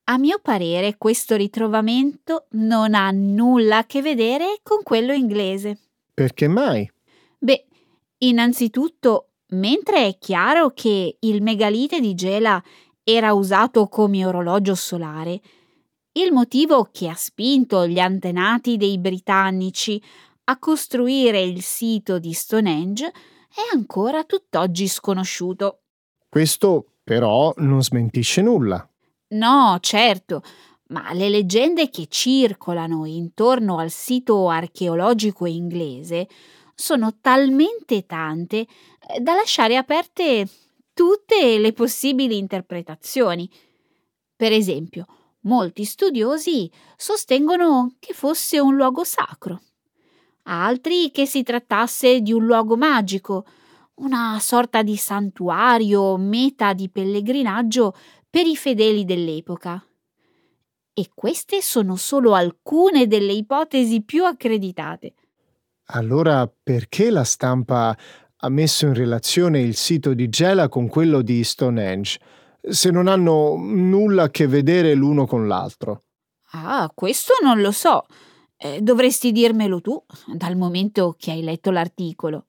A 0.04 0.18
mio 0.18 0.40
parere 0.42 0.96
questo 0.98 1.36
ritrovamento 1.36 2.46
non 2.50 2.94
ha 2.94 3.10
nulla 3.12 3.78
a 3.78 3.86
che 3.86 4.02
vedere 4.02 4.58
con 4.62 4.82
quello 4.82 5.12
inglese. 5.14 5.78
Perché 6.12 6.48
mai? 6.48 6.90
Beh, 7.38 7.64
innanzitutto 8.18 9.31
Mentre 9.52 10.06
è 10.06 10.18
chiaro 10.18 10.70
che 10.70 11.16
il 11.20 11.42
megalite 11.42 12.00
di 12.00 12.14
Gela 12.14 12.62
era 13.02 13.34
usato 13.34 13.88
come 13.88 14.24
orologio 14.24 14.74
solare, 14.74 15.40
il 16.12 16.32
motivo 16.32 16.88
che 16.90 17.08
ha 17.08 17.14
spinto 17.14 17.86
gli 17.86 17.98
antenati 17.98 18.76
dei 18.76 18.98
britannici 18.98 20.02
a 20.44 20.58
costruire 20.58 21.40
il 21.42 21.62
sito 21.62 22.18
di 22.18 22.32
Stonehenge 22.32 23.06
è 23.06 23.74
ancora 23.74 24.24
tutt'oggi 24.24 24.88
sconosciuto. 24.88 25.80
Questo 26.28 26.86
però 27.02 27.52
non 27.58 27.82
smentisce 27.82 28.40
nulla. 28.40 28.86
No, 29.34 29.78
certo, 29.80 30.42
ma 30.88 31.12
le 31.12 31.28
leggende 31.28 31.90
che 31.90 32.06
circolano 32.08 33.04
intorno 33.04 33.78
al 33.78 33.90
sito 33.90 34.48
archeologico 34.48 35.46
inglese 35.46 36.28
sono 36.74 37.18
talmente 37.20 38.06
tante 38.06 38.66
da 39.18 39.34
lasciare 39.34 39.76
aperte 39.76 40.48
tutte 40.94 41.58
le 41.58 41.72
possibili 41.72 42.38
interpretazioni. 42.38 43.50
Per 44.36 44.52
esempio, 44.52 45.06
molti 45.40 45.84
studiosi 45.84 46.70
sostengono 46.96 47.94
che 47.98 48.12
fosse 48.12 48.58
un 48.60 48.74
luogo 48.76 49.04
sacro, 49.04 49.60
altri 50.44 51.10
che 51.10 51.26
si 51.26 51.42
trattasse 51.42 52.20
di 52.20 52.32
un 52.32 52.44
luogo 52.44 52.76
magico, 52.76 53.44
una 53.94 54.38
sorta 54.40 54.82
di 54.82 54.96
santuario, 54.96 56.16
meta 56.16 56.72
di 56.72 56.88
pellegrinaggio 56.90 57.94
per 58.28 58.46
i 58.46 58.56
fedeli 58.56 59.04
dell'epoca. 59.04 59.84
E 60.94 61.10
queste 61.14 61.62
sono 61.62 61.96
solo 61.96 62.34
alcune 62.34 63.06
delle 63.06 63.32
ipotesi 63.32 64.02
più 64.02 64.24
accreditate. 64.24 65.14
Allora 65.86 66.50
perché 66.62 67.10
la 67.10 67.24
stampa 67.24 67.96
ha 68.44 68.48
messo 68.48 68.86
in 68.86 68.94
relazione 68.94 69.60
il 69.60 69.76
sito 69.76 70.14
di 70.14 70.28
Gela 70.28 70.68
con 70.68 70.88
quello 70.88 71.22
di 71.22 71.44
Stonehenge, 71.44 72.18
se 72.60 72.90
non 72.90 73.06
hanno 73.06 73.54
nulla 73.56 74.24
a 74.24 74.30
che 74.30 74.48
vedere 74.48 74.94
l'uno 74.94 75.26
con 75.26 75.46
l'altro? 75.46 76.02
Ah, 76.50 76.90
questo 76.92 77.34
non 77.40 77.60
lo 77.60 77.70
so. 77.70 78.04
Eh, 78.56 78.80
dovresti 78.80 79.30
dirmelo 79.30 79.80
tu, 79.80 80.02
dal 80.26 80.56
momento 80.56 81.14
che 81.16 81.30
hai 81.30 81.42
letto 81.42 81.70
l'articolo. 81.70 82.46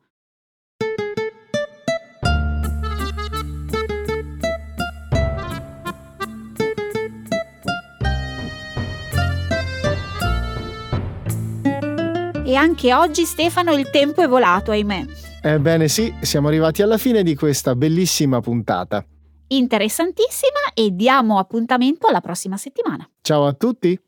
E 12.46 12.56
anche 12.56 12.94
oggi, 12.94 13.26
Stefano, 13.26 13.74
il 13.74 13.89
tempo 13.91 14.22
è 14.22 14.28
volato, 14.28 14.72
ahimè. 14.72 15.22
Ebbene 15.46 15.89
sì, 15.89 16.14
siamo 16.22 16.48
arrivati 16.48 16.82
alla 16.82 16.98
fine 16.98 17.22
di 17.22 17.36
questa 17.36 17.76
bellissima 17.76 18.39
puntata. 18.39 19.06
Interessantissima 19.48 20.72
e 20.74 20.91
diamo 20.91 21.38
appuntamento 21.38 22.08
alla 22.08 22.22
prossima 22.22 22.56
settimana. 22.56 23.06
Ciao 23.22 23.46
a 23.46 23.52
tutti! 23.52 24.00